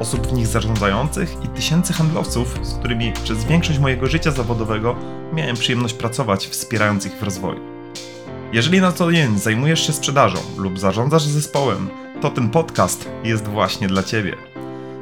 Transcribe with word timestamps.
osób 0.00 0.26
w 0.26 0.32
nich 0.32 0.46
zarządzających 0.46 1.44
i 1.44 1.48
tysięcy 1.48 1.92
handlowców, 1.92 2.58
z 2.62 2.74
którymi 2.74 3.12
przez 3.24 3.44
większość 3.44 3.78
mojego 3.78 4.06
życia 4.06 4.30
zawodowego 4.30 4.96
miałem 5.32 5.56
przyjemność 5.56 5.94
pracować, 5.94 6.46
wspierając 6.46 7.06
ich 7.06 7.12
w 7.12 7.22
rozwoju. 7.22 7.60
Jeżeli 8.52 8.80
na 8.80 8.92
co 8.92 9.12
dzień 9.12 9.38
zajmujesz 9.38 9.86
się 9.86 9.92
sprzedażą 9.92 10.38
lub 10.56 10.78
zarządzasz 10.78 11.22
zespołem, 11.22 11.90
to 12.20 12.30
ten 12.30 12.50
podcast 12.50 13.08
jest 13.24 13.48
właśnie 13.48 13.88
dla 13.88 14.02
Ciebie. 14.02 14.36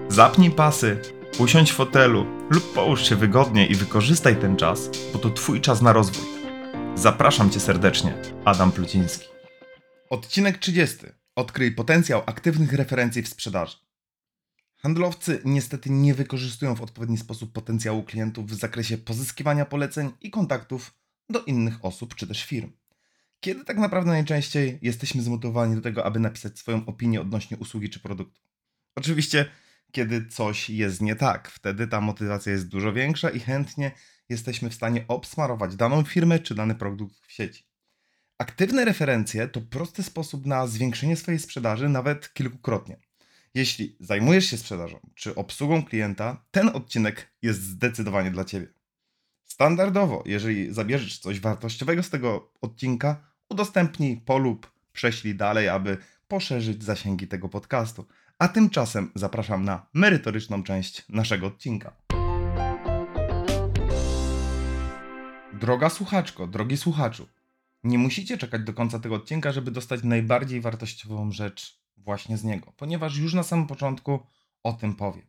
Zapnij 0.08 0.50
pasy, 0.50 1.00
usiądź 1.38 1.72
w 1.72 1.74
fotelu 1.74 2.26
lub 2.50 2.72
połóż 2.74 3.08
się 3.08 3.16
wygodnie 3.16 3.66
i 3.66 3.74
wykorzystaj 3.74 4.36
ten 4.36 4.56
czas, 4.56 4.90
bo 5.12 5.18
to 5.18 5.30
Twój 5.30 5.60
czas 5.60 5.82
na 5.82 5.92
rozwój. 5.92 6.24
Zapraszam 6.94 7.50
Cię 7.50 7.60
serdecznie, 7.60 8.14
Adam 8.44 8.72
Pluciński. 8.72 9.28
Odcinek 10.10 10.58
30. 10.58 10.98
Odkryj 11.36 11.72
potencjał 11.72 12.22
aktywnych 12.26 12.72
referencji 12.72 13.22
w 13.22 13.28
sprzedaży. 13.28 13.76
Handlowcy 14.82 15.42
niestety 15.44 15.90
nie 15.90 16.14
wykorzystują 16.14 16.74
w 16.74 16.82
odpowiedni 16.82 17.18
sposób 17.18 17.52
potencjału 17.52 18.02
klientów 18.02 18.46
w 18.46 18.54
zakresie 18.54 18.98
pozyskiwania 18.98 19.64
poleceń 19.64 20.10
i 20.20 20.30
kontaktów 20.30 20.94
do 21.28 21.44
innych 21.44 21.84
osób 21.84 22.14
czy 22.14 22.26
też 22.26 22.44
firm. 22.44 22.72
Kiedy 23.40 23.64
tak 23.64 23.78
naprawdę 23.78 24.10
najczęściej 24.10 24.78
jesteśmy 24.82 25.22
zmotywowani 25.22 25.74
do 25.74 25.80
tego, 25.80 26.04
aby 26.04 26.20
napisać 26.20 26.58
swoją 26.58 26.86
opinię 26.86 27.20
odnośnie 27.20 27.56
usługi 27.56 27.90
czy 27.90 28.00
produktu? 28.00 28.40
Oczywiście, 28.96 29.46
kiedy 29.92 30.26
coś 30.26 30.70
jest 30.70 31.00
nie 31.00 31.16
tak, 31.16 31.48
wtedy 31.48 31.86
ta 31.86 32.00
motywacja 32.00 32.52
jest 32.52 32.68
dużo 32.68 32.92
większa 32.92 33.30
i 33.30 33.40
chętnie 33.40 33.90
jesteśmy 34.28 34.70
w 34.70 34.74
stanie 34.74 35.04
obsmarować 35.08 35.76
daną 35.76 36.04
firmę 36.04 36.38
czy 36.38 36.54
dany 36.54 36.74
produkt 36.74 37.16
w 37.26 37.32
sieci. 37.32 37.64
Aktywne 38.38 38.84
referencje 38.84 39.48
to 39.48 39.60
prosty 39.60 40.02
sposób 40.02 40.46
na 40.46 40.66
zwiększenie 40.66 41.16
swojej 41.16 41.40
sprzedaży 41.40 41.88
nawet 41.88 42.32
kilkukrotnie. 42.32 43.11
Jeśli 43.54 43.96
zajmujesz 44.00 44.46
się 44.46 44.56
sprzedażą 44.56 45.00
czy 45.14 45.34
obsługą 45.34 45.84
klienta, 45.84 46.44
ten 46.50 46.68
odcinek 46.68 47.32
jest 47.42 47.62
zdecydowanie 47.62 48.30
dla 48.30 48.44
Ciebie. 48.44 48.66
Standardowo, 49.44 50.22
jeżeli 50.26 50.74
zabierzesz 50.74 51.18
coś 51.18 51.40
wartościowego 51.40 52.02
z 52.02 52.10
tego 52.10 52.52
odcinka, 52.60 53.32
udostępnij, 53.48 54.16
polub, 54.16 54.72
prześlij 54.92 55.34
dalej, 55.34 55.68
aby 55.68 55.96
poszerzyć 56.28 56.84
zasięgi 56.84 57.28
tego 57.28 57.48
podcastu. 57.48 58.06
A 58.38 58.48
tymczasem 58.48 59.10
zapraszam 59.14 59.64
na 59.64 59.86
merytoryczną 59.94 60.62
część 60.62 61.08
naszego 61.08 61.46
odcinka. 61.46 61.96
Droga 65.52 65.90
słuchaczko, 65.90 66.46
drogi 66.46 66.76
słuchaczu, 66.76 67.28
nie 67.84 67.98
musicie 67.98 68.38
czekać 68.38 68.62
do 68.62 68.72
końca 68.74 68.98
tego 68.98 69.14
odcinka, 69.14 69.52
żeby 69.52 69.70
dostać 69.70 70.04
najbardziej 70.04 70.60
wartościową 70.60 71.32
rzecz 71.32 71.81
właśnie 72.04 72.36
z 72.36 72.44
niego, 72.44 72.72
ponieważ 72.76 73.16
już 73.16 73.34
na 73.34 73.42
samym 73.42 73.66
początku 73.66 74.20
o 74.62 74.72
tym 74.72 74.94
powiem. 74.94 75.26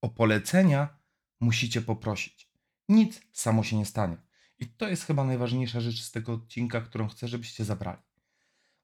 O 0.00 0.08
polecenia 0.08 0.98
musicie 1.40 1.82
poprosić. 1.82 2.50
Nic 2.88 3.20
samo 3.32 3.62
się 3.64 3.76
nie 3.76 3.86
stanie. 3.86 4.16
I 4.58 4.66
to 4.66 4.88
jest 4.88 5.04
chyba 5.04 5.24
najważniejsza 5.24 5.80
rzecz 5.80 6.02
z 6.02 6.10
tego 6.10 6.32
odcinka, 6.32 6.80
którą 6.80 7.08
chcę, 7.08 7.28
żebyście 7.28 7.64
zabrali. 7.64 8.02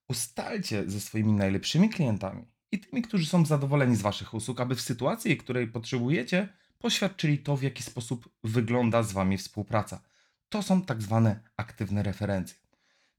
Ustalcie 0.09 0.91
ze 0.91 1.01
swoimi 1.01 1.33
najlepszymi 1.33 1.89
klientami 1.89 2.47
i 2.73 2.79
tymi, 2.79 3.03
którzy 3.03 3.27
są 3.27 3.47
zadowoleni 3.47 3.97
z 3.97 4.03
Waszych 4.03 4.35
usług, 4.35 4.61
aby 4.61 4.75
w 4.75 4.81
sytuacji, 4.81 5.37
której 5.37 5.69
potrzebujecie, 5.69 6.49
poświadczyli 6.79 7.39
to, 7.39 7.57
w 7.57 7.63
jaki 7.63 7.83
sposób 7.83 8.29
wygląda 8.45 9.03
z 9.03 9.13
Wami 9.13 9.39
współpraca. 9.39 10.01
To 10.49 10.63
są 10.63 10.83
tak 10.83 11.03
zwane 11.03 11.41
aktywne 11.57 12.03
referencje. 12.03 12.68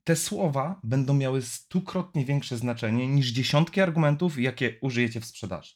Te 0.09 0.16
słowa 0.16 0.80
będą 0.84 1.14
miały 1.14 1.42
stukrotnie 1.42 2.25
większe 2.25 2.58
znaczenie 2.58 3.08
niż 3.08 3.28
dziesiątki 3.28 3.81
argumentów, 3.81 4.40
jakie 4.40 4.80
użyjecie 4.81 5.22
w 5.22 5.25
sprzedaży. 5.25 5.75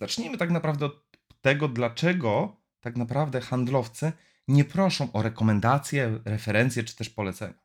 Zacznijmy 0.00 0.38
tak 0.38 0.50
naprawdę 0.50 0.86
od 0.86 1.04
tego, 1.40 1.68
dlaczego 1.68 2.56
tak 2.80 2.96
naprawdę 2.96 3.40
handlowcy 3.40 4.12
nie 4.48 4.64
proszą 4.64 5.12
o 5.12 5.22
rekomendacje, 5.22 6.20
referencje 6.24 6.84
czy 6.84 6.96
też 6.96 7.10
polecenia. 7.10 7.64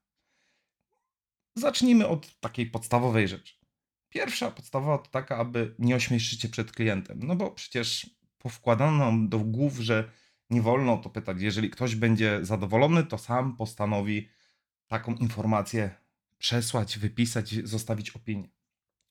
Zacznijmy 1.56 2.07
od 2.07 2.39
takiej 2.39 2.66
podstawowej 2.66 3.28
rzeczy. 3.28 3.53
Pierwsza 4.09 4.51
podstawowa 4.51 4.97
to 4.97 5.09
taka, 5.09 5.38
aby 5.38 5.75
nie 5.79 5.95
ośmieszyć 5.95 6.41
się 6.41 6.50
przed 6.50 6.72
klientem. 6.72 7.19
No 7.23 7.35
bo 7.35 7.51
przecież 7.51 8.09
powkładano 8.38 8.97
nam 8.97 9.29
do 9.29 9.39
głów, 9.39 9.78
że 9.78 10.12
nie 10.50 10.62
wolno 10.62 10.97
to 10.97 11.09
pytać. 11.09 11.41
Jeżeli 11.41 11.69
ktoś 11.69 11.95
będzie 11.95 12.39
zadowolony, 12.45 13.03
to 13.03 13.18
sam 13.18 13.57
postanowi 13.57 14.29
taką 14.89 15.16
informację 15.16 15.95
przesłać, 16.38 17.00
wypisać, 17.00 17.55
zostawić 17.63 18.09
opinię. 18.09 18.50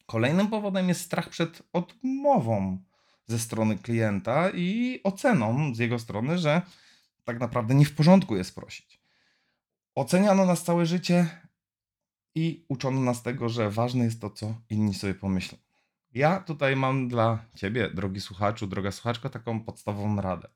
Kolejnym 0.07 0.49
powodem 0.49 0.89
jest 0.89 1.01
strach 1.01 1.29
przed 1.29 1.63
odmową 1.73 2.79
ze 3.27 3.39
strony 3.39 3.79
klienta 3.79 4.51
i 4.51 5.01
oceną 5.05 5.75
z 5.75 5.79
jego 5.79 5.99
strony, 5.99 6.39
że 6.39 6.63
tak 7.25 7.41
naprawdę 7.41 7.75
nie 7.75 7.85
w 7.85 7.95
porządku 7.95 8.37
jest 8.37 8.55
prosić. 8.55 9.01
Oceniano 9.95 10.47
nas 10.47 10.65
całe 10.65 10.87
życie 10.87 11.29
i 12.35 12.65
uczono 12.69 13.01
nas 13.01 13.23
tego, 13.23 13.49
że 13.49 13.71
ważne 13.71 14.05
jest 14.05 14.21
to, 14.21 14.31
co 14.31 14.55
inni 14.71 14.95
sobie 14.95 15.15
pomyślą. 15.15 15.59
Ja 16.15 16.41
tutaj 16.41 16.77
mam 16.77 17.09
dla 17.09 17.45
ciebie, 17.55 17.91
drogi 17.91 18.21
słuchaczu, 18.21 18.67
droga 18.67 18.93
słuchaczka, 18.93 19.29
taką 19.29 19.61
podstawową 19.61 20.21
radę. 20.21 20.49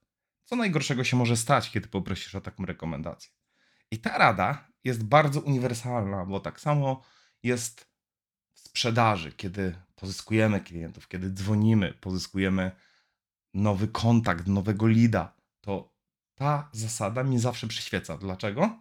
Co 0.44 0.56
najgorszego 0.56 1.04
się 1.04 1.16
może 1.16 1.36
stać, 1.36 1.70
kiedy 1.70 1.88
poprosisz 1.88 2.34
o 2.34 2.40
taką 2.40 2.66
rekomendację? 2.66 3.41
I 3.92 3.98
ta 3.98 4.18
rada 4.18 4.68
jest 4.84 5.04
bardzo 5.04 5.40
uniwersalna, 5.40 6.24
bo 6.26 6.40
tak 6.40 6.60
samo 6.60 7.02
jest 7.42 7.86
w 8.52 8.60
sprzedaży, 8.60 9.32
kiedy 9.32 9.74
pozyskujemy 9.94 10.60
klientów, 10.60 11.08
kiedy 11.08 11.30
dzwonimy, 11.30 11.94
pozyskujemy 12.00 12.70
nowy 13.54 13.88
kontakt, 13.88 14.46
nowego 14.46 14.86
lida, 14.86 15.34
to 15.60 15.94
ta 16.34 16.68
zasada 16.72 17.22
mi 17.22 17.38
zawsze 17.38 17.68
przyświeca. 17.68 18.18
Dlaczego? 18.18 18.80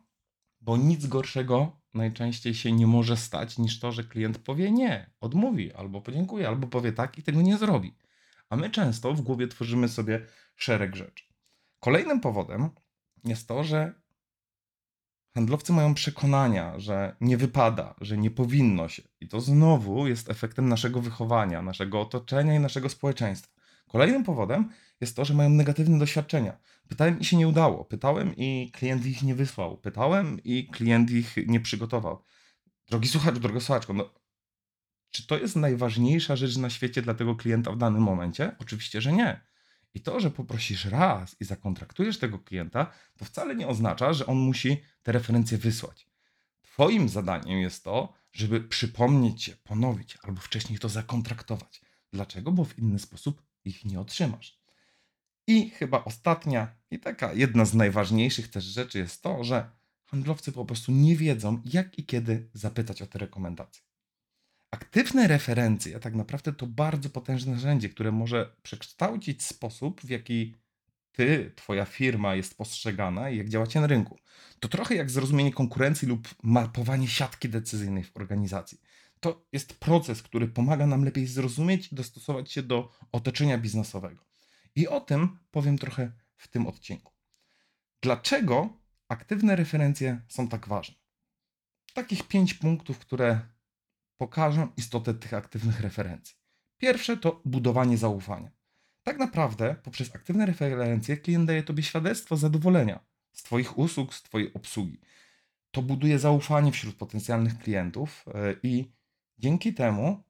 Bo 0.61 0.77
nic 0.77 1.07
gorszego 1.07 1.81
najczęściej 1.93 2.55
się 2.55 2.71
nie 2.71 2.87
może 2.87 3.17
stać 3.17 3.57
niż 3.57 3.79
to, 3.79 3.91
że 3.91 4.03
klient 4.03 4.37
powie 4.37 4.71
nie, 4.71 5.09
odmówi, 5.19 5.73
albo 5.73 6.01
podziękuje, 6.01 6.47
albo 6.47 6.67
powie 6.67 6.93
tak 6.93 7.17
i 7.17 7.23
tego 7.23 7.41
nie 7.41 7.57
zrobi. 7.57 7.97
A 8.49 8.55
my 8.55 8.69
często 8.69 9.13
w 9.13 9.21
głowie 9.21 9.47
tworzymy 9.47 9.89
sobie 9.89 10.25
szereg 10.55 10.95
rzeczy. 10.95 11.25
Kolejnym 11.79 12.19
powodem 12.19 12.69
jest 13.23 13.47
to, 13.47 13.63
że 13.63 14.00
handlowcy 15.33 15.73
mają 15.73 15.93
przekonania, 15.93 16.79
że 16.79 17.15
nie 17.21 17.37
wypada, 17.37 17.95
że 18.01 18.17
nie 18.17 18.31
powinno 18.31 18.89
się. 18.89 19.03
I 19.19 19.27
to 19.27 19.41
znowu 19.41 20.07
jest 20.07 20.29
efektem 20.29 20.69
naszego 20.69 21.01
wychowania, 21.01 21.61
naszego 21.61 22.01
otoczenia 22.01 22.55
i 22.55 22.59
naszego 22.59 22.89
społeczeństwa. 22.89 23.61
Kolejnym 23.87 24.23
powodem 24.23 24.69
jest 25.01 25.15
to, 25.15 25.25
że 25.25 25.33
mają 25.33 25.49
negatywne 25.49 25.99
doświadczenia. 25.99 26.57
Pytałem 26.87 27.19
i 27.19 27.25
się 27.25 27.37
nie 27.37 27.47
udało. 27.47 27.85
Pytałem 27.85 28.35
i 28.35 28.71
klient 28.73 29.05
ich 29.05 29.23
nie 29.23 29.35
wysłał. 29.35 29.77
Pytałem 29.77 30.39
i 30.43 30.67
klient 30.67 31.11
ich 31.11 31.35
nie 31.47 31.59
przygotował. 31.59 32.23
Drogi 32.89 33.07
słuchacz, 33.07 33.39
droga 33.39 33.59
słuchaczko, 33.59 33.93
no, 33.93 34.13
czy 35.11 35.27
to 35.27 35.37
jest 35.37 35.55
najważniejsza 35.55 36.35
rzecz 36.35 36.57
na 36.57 36.69
świecie 36.69 37.01
dla 37.01 37.13
tego 37.13 37.35
klienta 37.35 37.71
w 37.71 37.77
danym 37.77 38.03
momencie? 38.03 38.55
Oczywiście, 38.59 39.01
że 39.01 39.11
nie. 39.11 39.41
I 39.93 40.01
to, 40.01 40.19
że 40.19 40.31
poprosisz 40.31 40.85
raz 40.85 41.35
i 41.39 41.45
zakontraktujesz 41.45 42.19
tego 42.19 42.39
klienta, 42.39 42.91
to 43.17 43.25
wcale 43.25 43.55
nie 43.55 43.67
oznacza, 43.67 44.13
że 44.13 44.25
on 44.25 44.37
musi 44.37 44.81
te 45.03 45.11
referencje 45.11 45.57
wysłać. 45.57 46.07
Twoim 46.61 47.09
zadaniem 47.09 47.59
jest 47.59 47.83
to, 47.83 48.13
żeby 48.31 48.61
przypomnieć 48.61 49.43
się, 49.43 49.55
ponowić 49.63 50.17
albo 50.23 50.41
wcześniej 50.41 50.79
to 50.79 50.89
zakontraktować. 50.89 51.81
Dlaczego? 52.13 52.51
Bo 52.51 52.65
w 52.65 52.79
inny 52.79 52.99
sposób 52.99 53.43
ich 53.65 53.85
nie 53.85 53.99
otrzymasz. 53.99 54.61
I 55.47 55.69
chyba 55.69 56.03
ostatnia 56.03 56.75
i 56.91 56.99
taka 56.99 57.33
jedna 57.33 57.65
z 57.65 57.73
najważniejszych 57.73 58.47
też 58.47 58.63
rzeczy 58.63 58.99
jest 58.99 59.21
to, 59.21 59.43
że 59.43 59.71
handlowcy 60.05 60.51
po 60.51 60.65
prostu 60.65 60.91
nie 60.91 61.15
wiedzą, 61.15 61.61
jak 61.65 61.99
i 61.99 62.05
kiedy 62.05 62.49
zapytać 62.53 63.01
o 63.01 63.07
te 63.07 63.19
rekomendacje. 63.19 63.90
Aktywne 64.71 65.27
referencje 65.27 65.99
tak 65.99 66.15
naprawdę 66.15 66.53
to 66.53 66.67
bardzo 66.67 67.09
potężne 67.09 67.53
narzędzie, 67.53 67.89
które 67.89 68.11
może 68.11 68.55
przekształcić 68.63 69.43
sposób, 69.43 70.01
w 70.01 70.09
jaki 70.09 70.55
ty, 71.11 71.51
twoja 71.55 71.85
firma 71.85 72.35
jest 72.35 72.57
postrzegana 72.57 73.29
i 73.29 73.37
jak 73.37 73.49
działacie 73.49 73.81
na 73.81 73.87
rynku. 73.87 74.19
To 74.59 74.67
trochę 74.67 74.95
jak 74.95 75.09
zrozumienie 75.09 75.53
konkurencji 75.53 76.07
lub 76.07 76.29
mapowanie 76.43 77.07
siatki 77.07 77.49
decyzyjnej 77.49 78.03
w 78.03 78.17
organizacji. 78.17 78.81
To 79.19 79.45
jest 79.51 79.79
proces, 79.79 80.21
który 80.21 80.47
pomaga 80.47 80.87
nam 80.87 81.05
lepiej 81.05 81.27
zrozumieć 81.27 81.91
i 81.91 81.95
dostosować 81.95 82.51
się 82.51 82.63
do 82.63 82.91
otoczenia 83.11 83.57
biznesowego. 83.57 84.25
I 84.75 84.87
o 84.87 85.01
tym 85.01 85.37
powiem 85.51 85.77
trochę 85.77 86.11
w 86.37 86.47
tym 86.47 86.67
odcinku. 86.67 87.13
Dlaczego 88.01 88.69
aktywne 89.07 89.55
referencje 89.55 90.21
są 90.27 90.47
tak 90.47 90.67
ważne? 90.67 91.01
takich 91.93 92.27
pięć 92.27 92.53
punktów, 92.53 92.99
które 92.99 93.39
pokażą 94.21 94.67
istotę 94.77 95.13
tych 95.13 95.33
aktywnych 95.33 95.79
referencji. 95.79 96.35
Pierwsze 96.77 97.17
to 97.17 97.41
budowanie 97.45 97.97
zaufania. 97.97 98.51
Tak 99.03 99.17
naprawdę 99.17 99.75
poprzez 99.83 100.15
aktywne 100.15 100.45
referencje 100.45 101.17
klient 101.17 101.47
daje 101.47 101.63
Tobie 101.63 101.83
świadectwo 101.83 102.37
zadowolenia 102.37 102.99
z 103.31 103.43
Twoich 103.43 103.77
usług, 103.77 104.13
z 104.13 104.23
Twojej 104.23 104.53
obsługi. 104.53 104.99
To 105.71 105.81
buduje 105.81 106.19
zaufanie 106.19 106.71
wśród 106.71 106.95
potencjalnych 106.95 107.57
klientów 107.57 108.25
e, 108.27 108.55
i 108.63 108.91
dzięki 109.37 109.73
temu 109.73 110.23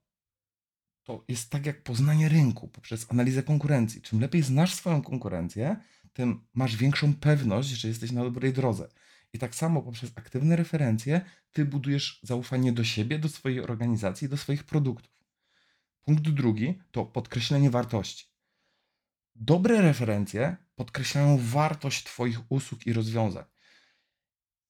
to 1.04 1.24
jest 1.28 1.50
tak 1.50 1.66
jak 1.66 1.82
poznanie 1.82 2.28
rynku 2.28 2.68
poprzez 2.68 3.06
analizę 3.10 3.42
konkurencji. 3.42 4.02
Czym 4.02 4.20
lepiej 4.20 4.42
znasz 4.42 4.74
swoją 4.74 5.02
konkurencję, 5.02 5.76
tym 6.12 6.44
masz 6.54 6.76
większą 6.76 7.14
pewność, 7.14 7.68
że 7.68 7.88
jesteś 7.88 8.12
na 8.12 8.22
dobrej 8.24 8.52
drodze. 8.52 8.88
I 9.32 9.38
tak 9.38 9.54
samo 9.54 9.82
poprzez 9.82 10.12
aktywne 10.14 10.56
referencje 10.56 11.20
ty 11.52 11.64
budujesz 11.64 12.20
zaufanie 12.22 12.72
do 12.72 12.84
siebie, 12.84 13.18
do 13.18 13.28
swojej 13.28 13.60
organizacji, 13.60 14.28
do 14.28 14.36
swoich 14.36 14.64
produktów. 14.64 15.12
Punkt 16.02 16.28
drugi 16.28 16.78
to 16.90 17.04
podkreślenie 17.04 17.70
wartości. 17.70 18.26
Dobre 19.34 19.82
referencje 19.82 20.56
podkreślają 20.74 21.38
wartość 21.40 22.04
Twoich 22.04 22.38
usług 22.48 22.86
i 22.86 22.92
rozwiązań. 22.92 23.44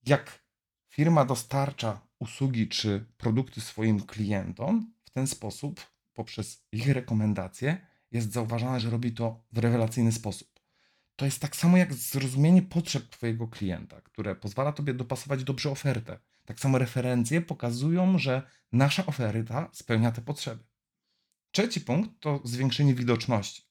Jak 0.06 0.44
firma 0.88 1.24
dostarcza 1.24 2.06
usługi 2.18 2.68
czy 2.68 3.04
produkty 3.16 3.60
swoim 3.60 4.00
klientom, 4.00 4.94
w 5.04 5.10
ten 5.10 5.26
sposób, 5.26 5.80
poprzez 6.12 6.66
ich 6.72 6.88
rekomendacje, 6.88 7.86
jest 8.10 8.32
zauważane, 8.32 8.80
że 8.80 8.90
robi 8.90 9.12
to 9.12 9.44
w 9.52 9.58
rewelacyjny 9.58 10.12
sposób. 10.12 10.51
To 11.16 11.24
jest 11.24 11.40
tak 11.40 11.56
samo 11.56 11.76
jak 11.76 11.94
zrozumienie 11.94 12.62
potrzeb 12.62 13.08
Twojego 13.08 13.48
klienta, 13.48 14.00
które 14.00 14.36
pozwala 14.36 14.72
Tobie 14.72 14.94
dopasować 14.94 15.44
dobrze 15.44 15.70
ofertę. 15.70 16.18
Tak 16.44 16.60
samo 16.60 16.78
referencje 16.78 17.40
pokazują, 17.40 18.18
że 18.18 18.42
nasza 18.72 19.06
oferta 19.06 19.68
spełnia 19.72 20.12
te 20.12 20.22
potrzeby. 20.22 20.64
Trzeci 21.50 21.80
punkt 21.80 22.10
to 22.20 22.40
zwiększenie 22.44 22.94
widoczności. 22.94 23.62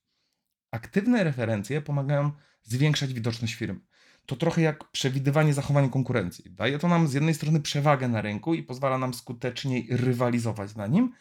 Aktywne 0.72 1.24
referencje 1.24 1.82
pomagają 1.82 2.32
zwiększać 2.64 3.14
widoczność 3.14 3.54
firmy. 3.54 3.80
To 4.26 4.36
trochę 4.36 4.62
jak 4.62 4.92
przewidywanie 4.92 5.54
zachowań 5.54 5.90
konkurencji. 5.90 6.52
Daje 6.52 6.80
to 6.80 6.88
nam 6.88 7.08
z 7.08 7.14
jednej 7.14 7.34
strony 7.34 7.62
przewagę 7.62 8.08
na 8.08 8.22
rynku 8.22 8.54
i 8.54 8.64
pozwala 8.64 8.98
nam 8.98 9.14
skuteczniej 9.14 9.88
rywalizować 9.90 10.76
na 10.76 10.88
nim, 10.88 11.14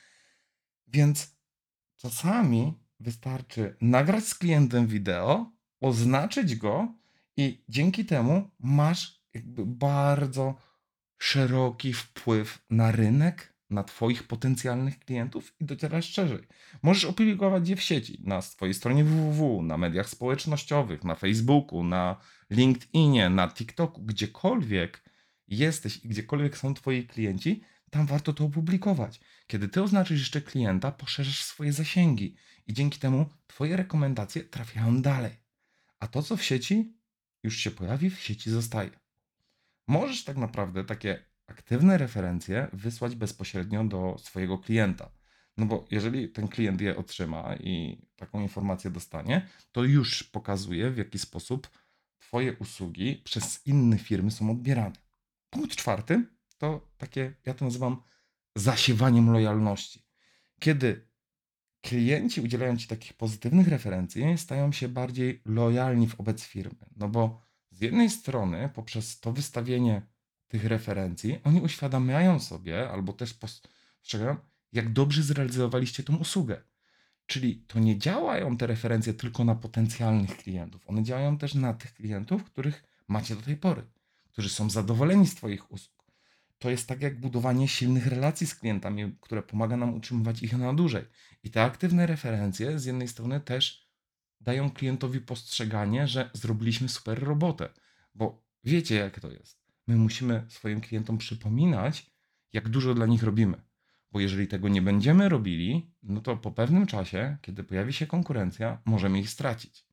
więc 0.87 1.37
czasami 1.97 2.79
wystarczy 3.01 3.77
nagrać 3.81 4.25
z 4.25 4.35
klientem 4.35 4.87
wideo, 4.87 5.53
oznaczyć 5.81 6.57
go 6.57 6.95
i 7.37 7.65
dzięki 7.69 8.05
temu 8.05 8.51
masz 8.59 9.21
jakby 9.35 9.67
bardzo 9.67 10.55
szeroki 11.19 11.93
wpływ 11.93 12.67
na 12.71 12.93
rynek, 12.93 13.55
na 13.71 13.85
Twoich 13.85 14.23
potencjalnych 14.23 14.99
klientów 14.99 15.55
i 15.61 15.65
docierasz 15.65 16.13
szerzej. 16.13 16.47
Możesz 16.83 17.05
opublikować 17.05 17.69
je 17.69 17.77
w 17.77 17.83
sieci, 17.83 18.23
na 18.25 18.43
swojej 18.43 18.75
stronie 18.75 19.05
www, 19.05 19.63
na 19.63 19.77
mediach 19.77 20.09
społecznościowych, 20.09 21.05
na 21.05 21.15
Facebooku, 21.15 21.85
na 21.85 22.17
LinkedInie, 22.51 23.31
na 23.31 23.49
TikToku, 23.49 24.03
gdziekolwiek 24.03 25.03
jesteś 25.49 26.05
i 26.05 26.09
gdziekolwiek 26.09 26.59
są 26.59 26.75
Twoi 26.75 27.07
klienci, 27.07 27.63
tam 27.91 28.07
warto 28.07 28.33
to 28.33 28.45
opublikować. 28.45 29.21
Kiedy 29.47 29.69
Ty 29.69 29.83
oznaczysz 29.83 30.21
jeszcze 30.21 30.41
klienta, 30.41 30.93
poszerzasz 30.93 31.45
swoje 31.45 31.73
zasięgi 31.73 32.37
i 32.67 32.73
dzięki 32.73 32.99
temu 32.99 33.27
Twoje 33.47 33.77
rekomendacje 33.77 34.45
trafiają 34.45 35.03
dalej. 35.03 35.40
A 36.01 36.07
to, 36.07 36.23
co 36.23 36.37
w 36.37 36.43
sieci 36.43 36.97
już 37.43 37.57
się 37.57 37.71
pojawi, 37.71 38.11
w 38.11 38.21
sieci 38.21 38.51
zostaje. 38.51 38.91
Możesz 39.89 40.25
tak 40.25 40.37
naprawdę 40.37 40.85
takie 40.85 41.25
aktywne 41.47 41.99
referencje 41.99 42.69
wysłać 42.73 43.17
bezpośrednio 43.17 43.85
do 43.85 44.17
swojego 44.19 44.59
klienta. 44.59 45.11
No 45.57 45.67
bo 45.67 45.85
jeżeli 45.91 46.29
ten 46.29 46.49
klient 46.49 46.81
je 46.81 46.97
otrzyma 46.97 47.57
i 47.57 48.03
taką 48.17 48.41
informację 48.41 48.91
dostanie, 48.91 49.49
to 49.73 49.85
już 49.85 50.23
pokazuje, 50.23 50.91
w 50.91 50.97
jaki 50.97 51.19
sposób 51.19 51.69
Twoje 52.31 52.53
usługi 52.53 53.17
przez 53.25 53.67
inne 53.67 53.99
firmy 53.99 54.31
są 54.31 54.51
odbierane. 54.51 54.97
Punkt 55.51 55.77
czwarty 55.77 56.27
to 56.59 56.91
takie, 56.99 57.35
ja 57.47 57.55
to 57.55 57.65
nazywam 57.65 58.03
zasiewaniem 58.57 59.31
lojalności. 59.31 60.07
Kiedy 60.61 61.10
klienci 61.81 62.41
udzielają 62.41 62.77
Ci 62.77 62.89
takich 62.89 63.13
pozytywnych 63.13 63.69
referencji, 63.69 64.39
stają 64.39 64.73
się 64.73 64.89
bardziej 64.89 65.43
lojalni 65.45 66.07
wobec 66.07 66.43
firmy. 66.43 66.87
No 66.97 67.09
bo 67.09 67.41
z 67.71 67.81
jednej 67.81 68.11
strony, 68.11 68.71
poprzez 68.75 69.21
to 69.21 69.33
wystawienie 69.33 70.03
tych 70.49 70.65
referencji, 70.65 71.39
oni 71.45 71.61
uświadamiają 71.61 72.41
sobie, 72.41 72.91
albo 72.91 73.13
też 73.13 73.35
postrzegają, 73.35 74.37
jak 74.73 74.93
dobrze 74.93 75.23
zrealizowaliście 75.23 76.03
tą 76.03 76.17
usługę. 76.17 76.63
Czyli 77.27 77.57
to 77.57 77.79
nie 77.79 77.99
działają 77.99 78.57
te 78.57 78.67
referencje 78.67 79.15
tylko 79.15 79.45
na 79.45 79.55
potencjalnych 79.55 80.37
klientów, 80.37 80.89
one 80.89 81.03
działają 81.03 81.39
też 81.39 81.55
na 81.55 81.75
tych 81.75 81.95
klientów, 81.95 82.45
których 82.45 82.85
macie 83.09 83.37
do 83.37 83.43
tej 83.43 83.57
pory, 83.57 83.83
którzy 84.33 84.49
są 84.49 84.71
zadowoleni 84.71 85.27
z 85.27 85.35
Twoich 85.35 85.73
usług. 85.73 86.00
To 86.61 86.71
jest 86.71 86.89
tak 86.89 87.03
jak 87.03 87.21
budowanie 87.21 87.69
silnych 87.69 88.07
relacji 88.07 88.47
z 88.47 88.55
klientami, 88.55 89.17
które 89.21 89.43
pomaga 89.43 89.77
nam 89.77 89.95
utrzymywać 89.95 90.43
ich 90.43 90.53
na 90.53 90.75
dłużej. 90.75 91.05
I 91.43 91.51
te 91.51 91.63
aktywne 91.63 92.07
referencje 92.07 92.79
z 92.79 92.85
jednej 92.85 93.09
strony 93.09 93.41
też 93.41 93.91
dają 94.41 94.71
klientowi 94.71 95.21
postrzeganie, 95.21 96.09
że 96.09 96.31
zrobiliśmy 96.33 96.89
super 96.89 97.23
robotę, 97.23 97.69
bo 98.15 98.43
wiecie 98.65 98.95
jak 98.95 99.21
to 99.21 99.31
jest 99.31 99.61
my 99.91 99.97
musimy 99.97 100.45
swoim 100.49 100.81
klientom 100.81 101.19
przypominać, 101.19 102.11
jak 102.53 102.69
dużo 102.69 102.95
dla 102.95 103.07
nich 103.07 103.23
robimy. 103.23 103.63
Bo 104.13 104.21
jeżeli 104.21 104.49
tego 104.49 104.69
nie 104.69 104.83
będziemy 104.83 105.29
robili, 105.29 105.95
no 106.03 106.21
to 106.21 106.37
po 106.37 106.51
pewnym 106.51 106.87
czasie, 106.87 107.37
kiedy 107.43 107.65
pojawi 107.65 107.93
się 107.93 108.07
konkurencja, 108.07 108.83
możemy 108.85 109.21
ich 109.21 109.31
stracić. 109.31 109.87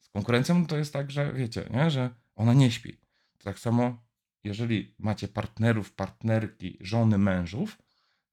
Z 0.00 0.08
konkurencją 0.08 0.66
to 0.66 0.76
jest 0.76 0.92
tak, 0.92 1.10
że 1.10 1.32
wiecie, 1.32 1.68
nie? 1.70 1.90
że 1.90 2.14
ona 2.34 2.54
nie 2.54 2.70
śpi. 2.70 2.92
To 3.38 3.44
tak 3.44 3.58
samo, 3.58 4.03
jeżeli 4.44 4.94
macie 4.98 5.28
partnerów, 5.28 5.92
partnerki, 5.92 6.78
żony, 6.80 7.18
mężów, 7.18 7.78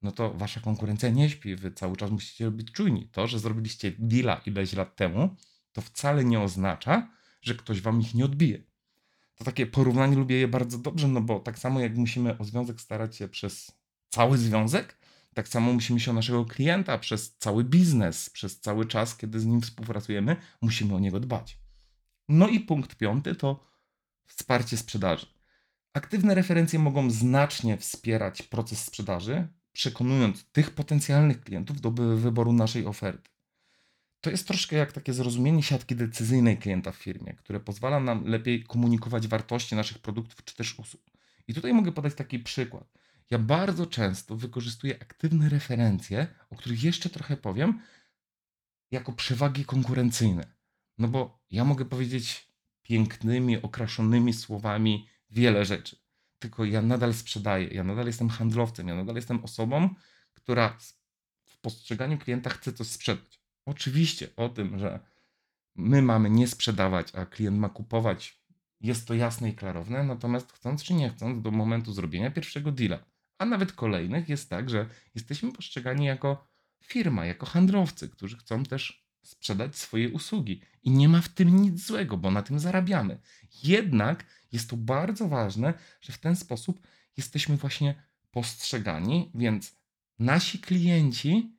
no 0.01 0.11
to 0.11 0.33
wasza 0.33 0.59
konkurencja 0.59 1.09
nie 1.09 1.29
śpi. 1.29 1.55
Wy 1.55 1.71
cały 1.71 1.97
czas 1.97 2.11
musicie 2.11 2.51
być 2.51 2.71
czujni. 2.71 3.09
To, 3.11 3.27
że 3.27 3.39
zrobiliście 3.39 3.91
deala 3.99 4.41
ileś 4.45 4.73
lat 4.73 4.95
temu, 4.95 5.35
to 5.71 5.81
wcale 5.81 6.23
nie 6.23 6.39
oznacza, 6.39 7.11
że 7.41 7.55
ktoś 7.55 7.81
wam 7.81 8.01
ich 8.01 8.13
nie 8.13 8.25
odbije 8.25 8.71
to 9.41 9.45
takie 9.45 9.65
porównanie 9.65 10.15
lubię 10.15 10.35
je 10.35 10.47
bardzo 10.47 10.77
dobrze, 10.77 11.07
no 11.07 11.21
bo 11.21 11.39
tak 11.39 11.59
samo 11.59 11.80
jak 11.80 11.97
musimy 11.97 12.37
o 12.37 12.44
związek 12.44 12.81
starać 12.81 13.15
się 13.15 13.27
przez 13.27 13.71
cały 14.09 14.37
związek, 14.37 14.97
tak 15.33 15.47
samo 15.47 15.73
musimy 15.73 15.99
się 15.99 16.11
o 16.11 16.13
naszego 16.13 16.45
klienta 16.45 16.97
przez 16.97 17.37
cały 17.37 17.63
biznes, 17.63 18.30
przez 18.30 18.59
cały 18.59 18.85
czas, 18.85 19.18
kiedy 19.18 19.39
z 19.39 19.45
nim 19.45 19.61
współpracujemy, 19.61 20.35
musimy 20.61 20.95
o 20.95 20.99
niego 20.99 21.19
dbać. 21.19 21.57
No 22.30 22.47
i 22.47 22.59
punkt 22.59 22.95
piąty 22.95 23.35
to 23.35 23.68
wsparcie 24.25 24.77
sprzedaży. 24.77 25.25
Aktywne 25.94 26.36
referencje 26.36 26.80
mogą 26.80 27.10
znacznie 27.10 27.78
wspierać 27.78 28.42
proces 28.42 28.86
sprzedaży, 28.86 29.48
przekonując 29.71 30.45
tych 30.52 30.71
potencjalnych 30.71 31.42
klientów 31.42 31.81
do 31.81 31.92
wyboru 31.92 32.54
naszej 32.54 32.86
oferty. 32.86 33.30
To 34.21 34.30
jest 34.30 34.48
troszkę 34.48 34.76
jak 34.76 34.92
takie 34.92 35.14
zrozumienie 35.14 35.64
siatki 35.64 35.95
decyzyjnej 35.95 36.57
klienta 36.57 36.92
w 36.92 36.95
firmie, 36.95 37.33
które 37.33 37.60
pozwala 37.60 38.00
nam 38.00 38.26
lepiej 38.26 38.64
komunikować 38.64 39.28
wartości 39.28 39.76
naszych 39.76 40.00
produktów 40.00 40.44
czy 40.44 40.56
też 40.56 40.80
usług. 40.80 41.04
I 41.48 41.54
tutaj 41.54 41.74
mogę 41.74 41.92
podać 41.92 42.16
taki 42.16 42.40
przykład. 42.40 42.94
Ja 43.31 43.40
bardzo 43.40 43.86
często 43.86 44.36
wykorzystuję 44.36 45.02
aktywne 45.02 45.50
referencje, 45.50 46.28
o 46.50 46.56
których 46.56 46.83
jeszcze 46.83 47.10
trochę 47.10 47.38
powiem, 47.38 47.81
jako 48.92 49.14
przewagi 49.14 49.66
konkurencyjne. 49.66 50.54
No 50.98 51.07
bo 51.07 51.44
ja 51.52 51.66
mogę 51.66 51.86
powiedzieć 51.86 52.52
pięknymi, 52.81 53.62
okraszonymi 53.62 54.33
słowami 54.33 55.07
wiele 55.31 55.66
rzeczy. 55.66 55.95
Tylko 56.40 56.66
ja 56.66 56.81
nadal 56.81 57.14
sprzedaję, 57.14 57.68
ja 57.68 57.83
nadal 57.83 58.06
jestem 58.06 58.30
handlowcem, 58.30 58.88
ja 58.88 58.95
nadal 58.95 59.16
jestem 59.16 59.44
osobą, 59.44 59.90
która 60.33 60.78
w 61.45 61.59
postrzeganiu 61.59 62.18
klienta 62.18 62.50
chce 62.50 62.73
coś 62.73 62.88
sprzedać. 62.88 63.42
Oczywiście 63.66 64.35
o 64.35 64.50
tym, 64.50 64.80
że 64.80 65.00
my 65.76 66.02
mamy 66.02 66.30
nie 66.30 66.47
sprzedawać, 66.47 67.16
a 67.16 67.26
klient 67.26 67.57
ma 67.57 67.69
kupować, 67.69 68.42
jest 68.80 69.07
to 69.07 69.14
jasne 69.14 69.50
i 69.50 69.56
klarowne, 69.56 70.04
natomiast 70.04 70.54
chcąc 70.54 70.83
czy 70.83 70.94
nie 70.94 71.09
chcąc, 71.09 71.42
do 71.42 71.52
momentu 71.52 71.94
zrobienia 71.94 72.31
pierwszego 72.31 72.71
deala, 72.71 73.00
a 73.38 73.45
nawet 73.45 73.71
kolejnych, 73.71 74.30
jest 74.30 74.50
tak, 74.50 74.69
że 74.69 74.90
jesteśmy 75.16 75.52
postrzegani 75.54 76.06
jako 76.06 76.47
firma, 76.83 77.26
jako 77.26 77.45
handlowcy, 77.45 78.09
którzy 78.09 78.38
chcą 78.38 78.64
też 78.64 79.00
sprzedać 79.23 79.75
swoje 79.75 80.09
usługi. 80.09 80.61
I 80.83 80.92
nie 80.92 81.09
ma 81.09 81.21
w 81.21 81.30
tym 81.30 81.61
nic 81.61 81.85
złego, 81.85 82.18
bo 82.18 82.31
na 82.31 82.42
tym 82.42 82.59
zarabiamy. 82.59 83.19
Jednak 83.63 84.25
jest 84.51 84.69
to 84.69 84.78
bardzo 84.78 85.28
ważne, 85.28 85.73
że 86.01 86.13
w 86.13 86.18
ten 86.18 86.35
sposób 86.35 86.87
jesteśmy 87.18 87.57
właśnie 87.57 88.04
postrzegani, 88.31 89.31
więc 89.35 89.75
nasi 90.19 90.59
klienci 90.59 91.56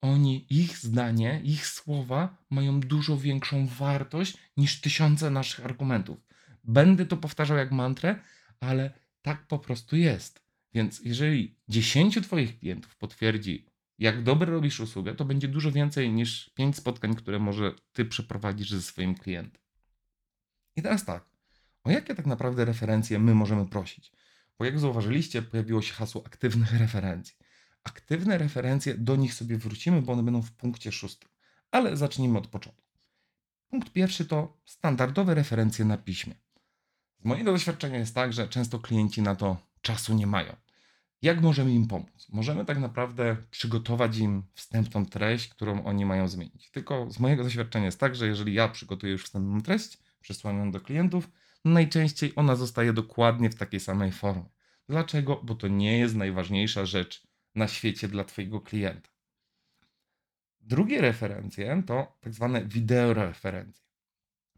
oni, 0.00 0.46
ich 0.50 0.78
zdanie, 0.78 1.40
ich 1.44 1.66
słowa 1.66 2.36
mają 2.50 2.80
dużo 2.80 3.18
większą 3.18 3.66
wartość 3.66 4.36
niż 4.56 4.80
tysiące 4.80 5.30
naszych 5.30 5.64
argumentów. 5.64 6.18
Będę 6.64 7.06
to 7.06 7.16
powtarzał 7.16 7.56
jak 7.56 7.72
mantrę, 7.72 8.18
ale 8.60 8.90
tak 9.22 9.46
po 9.46 9.58
prostu 9.58 9.96
jest. 9.96 10.42
Więc 10.74 11.00
jeżeli 11.04 11.56
10 11.68 12.18
Twoich 12.22 12.58
klientów 12.58 12.96
potwierdzi, 12.96 13.66
jak 13.98 14.22
dobrze 14.22 14.46
robisz 14.46 14.80
usługę, 14.80 15.14
to 15.14 15.24
będzie 15.24 15.48
dużo 15.48 15.72
więcej 15.72 16.12
niż 16.12 16.50
5 16.50 16.76
spotkań, 16.76 17.14
które 17.14 17.38
może 17.38 17.74
Ty 17.92 18.04
przeprowadzisz 18.04 18.70
ze 18.70 18.82
swoim 18.82 19.14
klientem. 19.14 19.62
I 20.76 20.82
teraz 20.82 21.04
tak, 21.04 21.24
o 21.84 21.90
jakie 21.90 22.14
tak 22.14 22.26
naprawdę 22.26 22.64
referencje 22.64 23.18
my 23.18 23.34
możemy 23.34 23.66
prosić? 23.66 24.12
Bo 24.58 24.64
jak 24.64 24.78
zauważyliście, 24.78 25.42
pojawiło 25.42 25.82
się 25.82 25.94
hasło 25.94 26.22
aktywnych 26.26 26.72
referencji. 26.72 27.36
Aktywne 27.84 28.38
referencje, 28.38 28.94
do 28.94 29.16
nich 29.16 29.34
sobie 29.34 29.58
wrócimy, 29.58 30.02
bo 30.02 30.12
one 30.12 30.22
będą 30.22 30.42
w 30.42 30.52
punkcie 30.52 30.92
szóstym. 30.92 31.28
Ale 31.70 31.96
zacznijmy 31.96 32.38
od 32.38 32.46
początku. 32.46 32.82
Punkt 33.68 33.92
pierwszy 33.92 34.26
to 34.26 34.60
standardowe 34.64 35.34
referencje 35.34 35.84
na 35.84 35.96
piśmie. 35.96 36.34
Z 37.20 37.24
mojego 37.24 37.52
doświadczenia 37.52 37.98
jest 37.98 38.14
tak, 38.14 38.32
że 38.32 38.48
często 38.48 38.78
klienci 38.78 39.22
na 39.22 39.34
to 39.36 39.56
czasu 39.80 40.14
nie 40.14 40.26
mają. 40.26 40.56
Jak 41.22 41.40
możemy 41.40 41.72
im 41.72 41.88
pomóc? 41.88 42.28
Możemy 42.28 42.64
tak 42.64 42.78
naprawdę 42.78 43.36
przygotować 43.50 44.18
im 44.18 44.42
wstępną 44.54 45.06
treść, 45.06 45.48
którą 45.48 45.84
oni 45.84 46.04
mają 46.04 46.28
zmienić. 46.28 46.70
Tylko 46.70 47.10
z 47.10 47.18
mojego 47.18 47.44
doświadczenia 47.44 47.86
jest 47.86 48.00
tak, 48.00 48.16
że 48.16 48.26
jeżeli 48.26 48.54
ja 48.54 48.68
przygotuję 48.68 49.12
już 49.12 49.24
wstępną 49.24 49.60
treść, 49.60 49.98
przesyłam 50.20 50.58
ją 50.58 50.70
do 50.70 50.80
klientów, 50.80 51.30
no 51.64 51.72
najczęściej 51.72 52.32
ona 52.36 52.56
zostaje 52.56 52.92
dokładnie 52.92 53.50
w 53.50 53.54
takiej 53.54 53.80
samej 53.80 54.12
formie. 54.12 54.48
Dlaczego? 54.88 55.40
Bo 55.42 55.54
to 55.54 55.68
nie 55.68 55.98
jest 55.98 56.14
najważniejsza 56.14 56.86
rzecz 56.86 57.26
na 57.54 57.68
świecie 57.68 58.08
dla 58.08 58.24
Twojego 58.24 58.60
klienta. 58.60 59.08
Drugie 60.60 61.00
referencje 61.00 61.82
to 61.86 62.16
tak 62.20 62.34
zwane 62.34 62.64
wideoreferencje. 62.64 63.86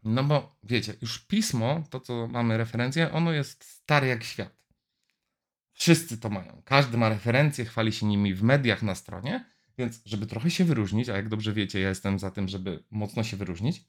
No 0.03 0.23
bo 0.23 0.55
wiecie, 0.63 0.93
już 1.01 1.19
pismo, 1.19 1.83
to 1.89 1.99
co 1.99 2.27
mamy 2.27 2.57
referencję, 2.57 3.11
ono 3.11 3.31
jest 3.31 3.63
stare 3.63 4.07
jak 4.07 4.23
świat. 4.23 4.58
Wszyscy 5.79 6.17
to 6.17 6.29
mają. 6.29 6.61
Każdy 6.65 6.97
ma 6.97 7.09
referencje, 7.09 7.65
chwali 7.65 7.91
się 7.91 8.05
nimi 8.05 8.35
w 8.35 8.43
mediach 8.43 8.83
na 8.83 8.95
stronie, 8.95 9.45
więc 9.77 10.01
żeby 10.05 10.27
trochę 10.27 10.51
się 10.51 10.65
wyróżnić, 10.65 11.09
a 11.09 11.15
jak 11.15 11.29
dobrze 11.29 11.53
wiecie, 11.53 11.79
ja 11.79 11.89
jestem 11.89 12.19
za 12.19 12.31
tym, 12.31 12.47
żeby 12.47 12.83
mocno 12.91 13.23
się 13.23 13.37
wyróżnić, 13.37 13.85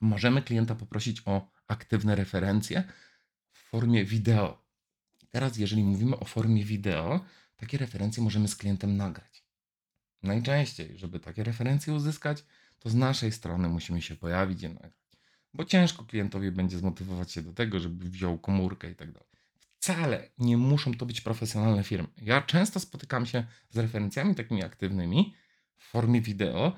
możemy 0.00 0.42
klienta 0.42 0.74
poprosić 0.74 1.22
o 1.24 1.50
aktywne 1.68 2.14
referencje 2.14 2.84
w 3.52 3.58
formie 3.58 4.04
wideo. 4.04 4.64
Teraz, 5.30 5.56
jeżeli 5.56 5.84
mówimy 5.84 6.18
o 6.18 6.24
formie 6.24 6.64
wideo, 6.64 7.24
takie 7.56 7.78
referencje 7.78 8.22
możemy 8.22 8.48
z 8.48 8.56
klientem 8.56 8.96
nagrać. 8.96 9.44
Najczęściej, 10.22 10.98
żeby 10.98 11.20
takie 11.20 11.44
referencje 11.44 11.94
uzyskać, 11.94 12.44
to 12.78 12.90
z 12.90 12.94
naszej 12.94 13.32
strony 13.32 13.68
musimy 13.68 14.02
się 14.02 14.16
pojawić 14.16 14.62
i 14.62 14.68
nagrać. 14.68 14.92
Bo 15.54 15.64
ciężko 15.64 16.04
klientowi 16.04 16.50
będzie 16.50 16.78
zmotywować 16.78 17.32
się 17.32 17.42
do 17.42 17.52
tego, 17.52 17.80
żeby 17.80 18.10
wziął 18.10 18.38
komórkę 18.38 18.90
i 18.90 18.94
tak 18.94 19.12
dalej. 19.12 19.30
Wcale 19.80 20.30
nie 20.38 20.56
muszą 20.56 20.94
to 20.94 21.06
być 21.06 21.20
profesjonalne 21.20 21.84
firmy. 21.84 22.08
Ja 22.16 22.42
często 22.42 22.80
spotykam 22.80 23.26
się 23.26 23.46
z 23.70 23.78
referencjami 23.78 24.34
takimi 24.34 24.64
aktywnymi 24.64 25.34
w 25.76 25.84
formie 25.84 26.20
wideo, 26.20 26.76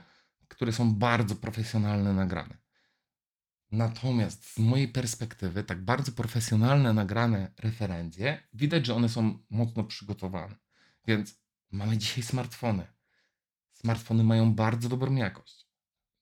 które 0.49 0.73
są 0.73 0.95
bardzo 0.95 1.37
profesjonalne 1.37 2.13
nagrane. 2.13 2.59
Natomiast 3.71 4.47
z 4.47 4.59
mojej 4.59 4.89
perspektywy, 4.89 5.65
tak 5.65 5.85
bardzo 5.85 6.13
profesjonalne 6.13 6.93
nagrane 6.93 7.53
referencje, 7.59 8.43
widać, 8.55 8.87
że 8.87 8.95
one 8.95 9.09
są 9.09 9.39
mocno 9.51 9.85
przygotowane. 9.85 10.55
Więc 11.07 11.43
mamy 11.71 11.99
dzisiaj 11.99 12.25
smartfony. 12.25 12.87
Smartfony 13.73 14.25
mają 14.25 14.55
bardzo 14.55 14.89
dobrą 14.89 15.15
jakość. 15.15 15.67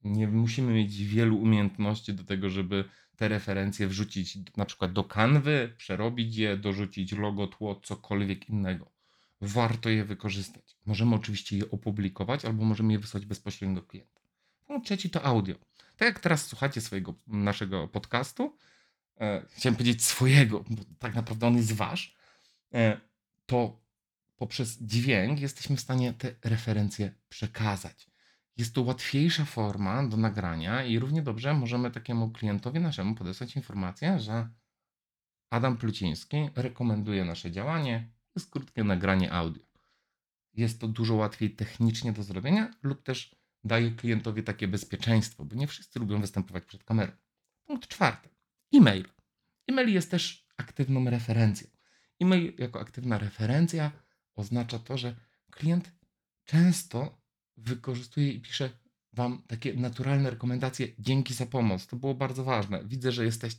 Nie 0.04 0.28
musimy 0.28 0.72
mieć 0.72 1.04
wielu 1.04 1.38
umiejętności 1.38 2.14
do 2.14 2.24
tego, 2.24 2.50
żeby 2.50 2.84
te 3.20 3.28
referencje 3.28 3.86
wrzucić 3.86 4.38
na 4.56 4.64
przykład 4.64 4.92
do 4.92 5.04
kanwy, 5.04 5.74
przerobić 5.76 6.36
je, 6.36 6.56
dorzucić 6.56 7.12
logo, 7.12 7.46
tło, 7.46 7.80
cokolwiek 7.84 8.48
innego. 8.48 8.90
Warto 9.40 9.88
je 9.88 10.04
wykorzystać. 10.04 10.76
Możemy 10.86 11.14
oczywiście 11.14 11.56
je 11.56 11.70
opublikować 11.70 12.44
albo 12.44 12.64
możemy 12.64 12.92
je 12.92 12.98
wysłać 12.98 13.26
bezpośrednio 13.26 13.80
do 13.80 13.86
klienta. 13.86 14.20
Punkt 14.66 14.86
trzeci 14.86 15.10
to 15.10 15.22
audio. 15.22 15.54
Tak 15.96 16.08
jak 16.08 16.20
teraz 16.20 16.46
słuchacie 16.46 16.80
swojego 16.80 17.14
naszego 17.26 17.88
podcastu, 17.88 18.56
e, 19.20 19.46
chciałem 19.50 19.76
powiedzieć 19.76 20.04
swojego, 20.04 20.64
bo 20.70 20.82
tak 20.98 21.14
naprawdę 21.14 21.46
on 21.46 21.56
jest 21.56 21.72
wasz, 21.72 22.16
e, 22.74 23.00
to 23.46 23.80
poprzez 24.36 24.78
dźwięk 24.82 25.40
jesteśmy 25.40 25.76
w 25.76 25.80
stanie 25.80 26.12
te 26.12 26.34
referencje 26.44 27.14
przekazać. 27.28 28.09
Jest 28.60 28.74
to 28.74 28.82
łatwiejsza 28.82 29.44
forma 29.44 30.08
do 30.08 30.16
nagrania 30.16 30.84
i 30.84 30.98
równie 30.98 31.22
dobrze 31.22 31.54
możemy 31.54 31.90
takiemu 31.90 32.30
klientowi 32.30 32.80
naszemu 32.80 33.14
podesłać 33.14 33.56
informację, 33.56 34.18
że 34.18 34.48
Adam 35.50 35.76
Pluciński 35.76 36.36
rekomenduje 36.54 37.24
nasze 37.24 37.50
działanie, 37.50 38.12
jest 38.36 38.50
krótkie 38.50 38.84
nagranie 38.84 39.32
audio. 39.32 39.62
Jest 40.54 40.80
to 40.80 40.88
dużo 40.88 41.14
łatwiej 41.14 41.50
technicznie 41.50 42.12
do 42.12 42.22
zrobienia 42.22 42.74
lub 42.82 43.02
też 43.02 43.36
daje 43.64 43.90
klientowi 43.90 44.42
takie 44.42 44.68
bezpieczeństwo, 44.68 45.44
bo 45.44 45.56
nie 45.56 45.66
wszyscy 45.66 45.98
lubią 45.98 46.20
występować 46.20 46.64
przed 46.64 46.84
kamerą. 46.84 47.12
Punkt 47.64 47.88
czwarty. 47.88 48.28
E-mail. 48.74 49.08
E-mail 49.68 49.88
jest 49.88 50.10
też 50.10 50.46
aktywną 50.56 51.10
referencją. 51.10 51.68
E-mail 52.20 52.54
jako 52.58 52.80
aktywna 52.80 53.18
referencja 53.18 53.92
oznacza 54.34 54.78
to, 54.78 54.98
że 54.98 55.16
klient 55.50 55.92
często 56.44 57.19
wykorzystuje 57.60 58.32
i 58.32 58.40
pisze 58.40 58.70
Wam 59.12 59.42
takie 59.46 59.74
naturalne 59.74 60.30
rekomendacje. 60.30 60.88
Dzięki 60.98 61.34
za 61.34 61.46
pomoc. 61.46 61.86
To 61.86 61.96
było 61.96 62.14
bardzo 62.14 62.44
ważne. 62.44 62.84
Widzę, 62.84 63.12
że, 63.12 63.24
jesteś, 63.24 63.56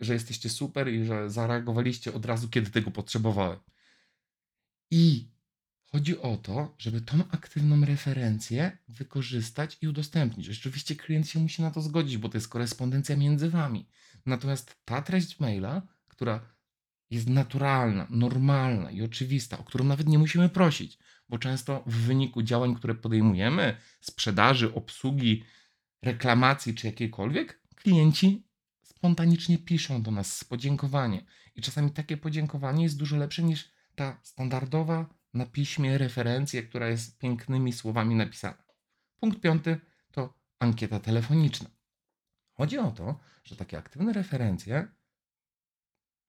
że 0.00 0.14
jesteście 0.14 0.48
super 0.48 0.88
i 0.88 1.04
że 1.04 1.30
zareagowaliście 1.30 2.14
od 2.14 2.26
razu, 2.26 2.48
kiedy 2.48 2.70
tego 2.70 2.90
potrzebowałem. 2.90 3.58
I 4.90 5.28
chodzi 5.92 6.18
o 6.18 6.36
to, 6.36 6.74
żeby 6.78 7.00
tą 7.00 7.18
aktywną 7.30 7.84
referencję 7.84 8.78
wykorzystać 8.88 9.78
i 9.80 9.88
udostępnić. 9.88 10.50
Oczywiście 10.50 10.96
klient 10.96 11.28
się 11.28 11.40
musi 11.40 11.62
na 11.62 11.70
to 11.70 11.82
zgodzić, 11.82 12.18
bo 12.18 12.28
to 12.28 12.36
jest 12.36 12.48
korespondencja 12.48 13.16
między 13.16 13.50
Wami. 13.50 13.88
Natomiast 14.26 14.76
ta 14.84 15.02
treść 15.02 15.40
maila, 15.40 15.82
która 16.08 16.54
jest 17.10 17.28
naturalna, 17.28 18.06
normalna 18.10 18.90
i 18.90 19.02
oczywista, 19.02 19.58
o 19.58 19.64
którą 19.64 19.84
nawet 19.84 20.06
nie 20.08 20.18
musimy 20.18 20.48
prosić, 20.48 20.98
bo 21.34 21.38
często 21.38 21.82
w 21.86 21.94
wyniku 21.94 22.42
działań, 22.42 22.74
które 22.74 22.94
podejmujemy, 22.94 23.76
sprzedaży, 24.00 24.74
obsługi, 24.74 25.44
reklamacji 26.02 26.74
czy 26.74 26.86
jakiejkolwiek, 26.86 27.60
klienci 27.76 28.46
spontanicznie 28.82 29.58
piszą 29.58 30.02
do 30.02 30.10
nas 30.10 30.36
z 30.36 30.44
podziękowaniem. 30.44 31.24
I 31.54 31.62
czasami 31.62 31.90
takie 31.90 32.16
podziękowanie 32.16 32.82
jest 32.82 32.98
dużo 32.98 33.16
lepsze 33.16 33.42
niż 33.42 33.70
ta 33.94 34.20
standardowa 34.22 35.14
na 35.32 35.46
piśmie 35.46 35.98
referencja, 35.98 36.62
która 36.62 36.88
jest 36.88 37.18
pięknymi 37.18 37.72
słowami 37.72 38.14
napisana. 38.14 38.64
Punkt 39.20 39.40
piąty 39.40 39.80
to 40.12 40.34
ankieta 40.58 41.00
telefoniczna. 41.00 41.70
Chodzi 42.52 42.78
o 42.78 42.90
to, 42.90 43.20
że 43.44 43.56
takie 43.56 43.78
aktywne 43.78 44.12
referencje 44.12 44.88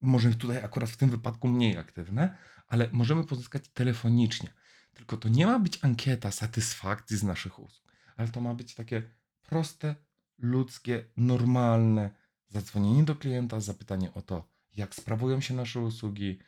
może 0.02 0.36
tutaj 0.36 0.58
akurat 0.58 0.90
w 0.90 0.98
tym 0.98 1.10
wypadku 1.10 1.48
mniej 1.48 1.78
aktywne, 1.78 2.38
ale 2.68 2.90
możemy 2.92 3.24
pozyskać 3.24 3.70
telefonicznie. 3.70 4.65
Tylko 4.96 5.18
to 5.18 5.30
nie 5.30 5.46
ma 5.46 5.60
być 5.60 5.80
ankieta 5.82 6.32
satysfakcji 6.32 7.18
z 7.18 7.24
naszych 7.24 7.60
usług, 7.60 7.92
ale 8.18 8.28
to 8.28 8.42
ma 8.42 8.54
być 8.54 8.76
takie 8.76 9.04
proste, 9.42 9.96
ludzkie, 10.38 11.06
normalne 11.18 12.10
zadzwonienie 12.50 13.04
do 13.04 13.16
klienta, 13.16 13.60
zapytanie 13.60 14.14
o 14.14 14.22
to, 14.22 14.50
jak 14.76 14.96
sprawują 14.96 15.42
się 15.42 15.54
nasze 15.54 15.80
usługi, 15.80 16.40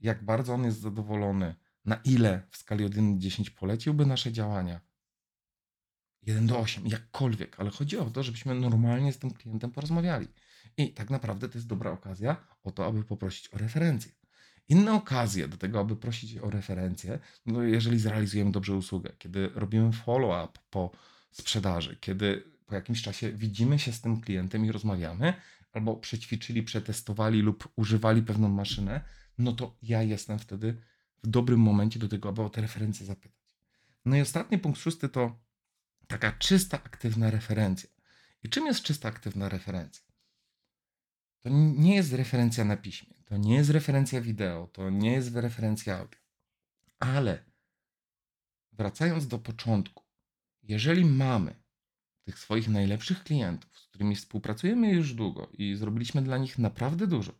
jak 0.00 0.24
bardzo 0.24 0.54
on 0.54 0.64
jest 0.64 0.80
zadowolony, 0.80 1.54
na 1.84 1.96
ile 1.96 2.42
w 2.50 2.56
skali 2.56 2.84
od 2.84 2.94
1 2.94 3.14
do 3.14 3.20
10 3.20 3.50
poleciłby 3.50 4.06
nasze 4.06 4.32
działania. 4.32 4.80
1 6.22 6.46
do 6.46 6.58
8, 6.58 6.86
jakkolwiek, 6.86 7.60
ale 7.60 7.70
chodzi 7.70 7.98
o 7.98 8.10
to, 8.10 8.22
żebyśmy 8.22 8.54
normalnie 8.54 9.12
z 9.12 9.18
tym 9.18 9.30
klientem 9.30 9.70
porozmawiali. 9.70 10.28
I 10.76 10.92
tak 10.92 11.10
naprawdę 11.10 11.48
to 11.48 11.58
jest 11.58 11.66
dobra 11.66 11.90
okazja 11.90 12.36
o 12.62 12.70
to, 12.70 12.86
aby 12.86 13.04
poprosić 13.04 13.54
o 13.54 13.58
referencję. 13.58 14.12
Inne 14.72 14.92
okazje 14.92 15.48
do 15.48 15.56
tego, 15.56 15.80
aby 15.80 15.96
prosić 15.96 16.38
o 16.38 16.50
referencję, 16.50 17.18
no 17.46 17.62
jeżeli 17.62 17.98
zrealizujemy 17.98 18.52
dobrze 18.52 18.74
usługę, 18.74 19.12
kiedy 19.18 19.50
robimy 19.54 19.92
follow-up 19.92 20.58
po 20.70 20.90
sprzedaży, 21.30 21.96
kiedy 22.00 22.44
po 22.66 22.74
jakimś 22.74 23.02
czasie 23.02 23.32
widzimy 23.32 23.78
się 23.78 23.92
z 23.92 24.00
tym 24.00 24.20
klientem 24.20 24.64
i 24.64 24.72
rozmawiamy, 24.72 25.34
albo 25.72 25.96
przećwiczyli, 25.96 26.62
przetestowali 26.62 27.40
lub 27.40 27.68
używali 27.76 28.22
pewną 28.22 28.48
maszynę, 28.48 29.00
no 29.38 29.52
to 29.52 29.76
ja 29.82 30.02
jestem 30.02 30.38
wtedy 30.38 30.76
w 31.22 31.26
dobrym 31.26 31.60
momencie 31.60 31.98
do 31.98 32.08
tego, 32.08 32.28
aby 32.28 32.42
o 32.42 32.50
te 32.50 32.60
referencje 32.60 33.06
zapytać. 33.06 33.56
No 34.04 34.16
i 34.16 34.20
ostatni 34.20 34.58
punkt 34.58 34.80
szósty 34.80 35.08
to 35.08 35.40
taka 36.06 36.32
czysta, 36.32 36.76
aktywna 36.84 37.30
referencja. 37.30 37.90
I 38.44 38.48
czym 38.48 38.66
jest 38.66 38.82
czysta, 38.82 39.08
aktywna 39.08 39.48
referencja? 39.48 40.04
To 41.42 41.48
nie 41.76 41.94
jest 41.94 42.12
referencja 42.12 42.64
na 42.64 42.76
piśmie, 42.76 43.14
to 43.32 43.38
nie 43.38 43.54
jest 43.54 43.70
referencja 43.70 44.20
wideo, 44.20 44.66
to 44.66 44.90
nie 44.90 45.12
jest 45.12 45.36
referencja 45.36 45.98
audio. 45.98 46.20
Ale 46.98 47.44
wracając 48.72 49.26
do 49.26 49.38
początku, 49.38 50.04
jeżeli 50.62 51.04
mamy 51.04 51.54
tych 52.24 52.38
swoich 52.38 52.68
najlepszych 52.68 53.24
klientów, 53.24 53.78
z 53.78 53.86
którymi 53.86 54.16
współpracujemy 54.16 54.92
już 54.92 55.14
długo 55.14 55.48
i 55.52 55.74
zrobiliśmy 55.74 56.22
dla 56.22 56.38
nich 56.38 56.58
naprawdę 56.58 57.06
dużo, 57.06 57.32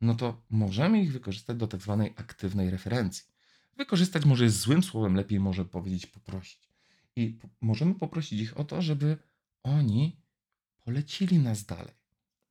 no 0.00 0.14
to 0.14 0.42
możemy 0.50 1.02
ich 1.02 1.12
wykorzystać 1.12 1.56
do 1.56 1.66
tak 1.66 1.80
zwanej 1.80 2.12
aktywnej 2.16 2.70
referencji. 2.70 3.24
Wykorzystać 3.76 4.24
może 4.24 4.44
jest 4.44 4.60
złym 4.60 4.82
słowem, 4.82 5.14
lepiej 5.14 5.40
może 5.40 5.64
powiedzieć 5.64 6.06
poprosić. 6.06 6.68
I 7.16 7.28
po- 7.28 7.48
możemy 7.60 7.94
poprosić 7.94 8.40
ich 8.40 8.56
o 8.60 8.64
to, 8.64 8.82
żeby 8.82 9.18
oni 9.62 10.20
polecili 10.84 11.38
nas 11.38 11.64
dalej. 11.64 11.94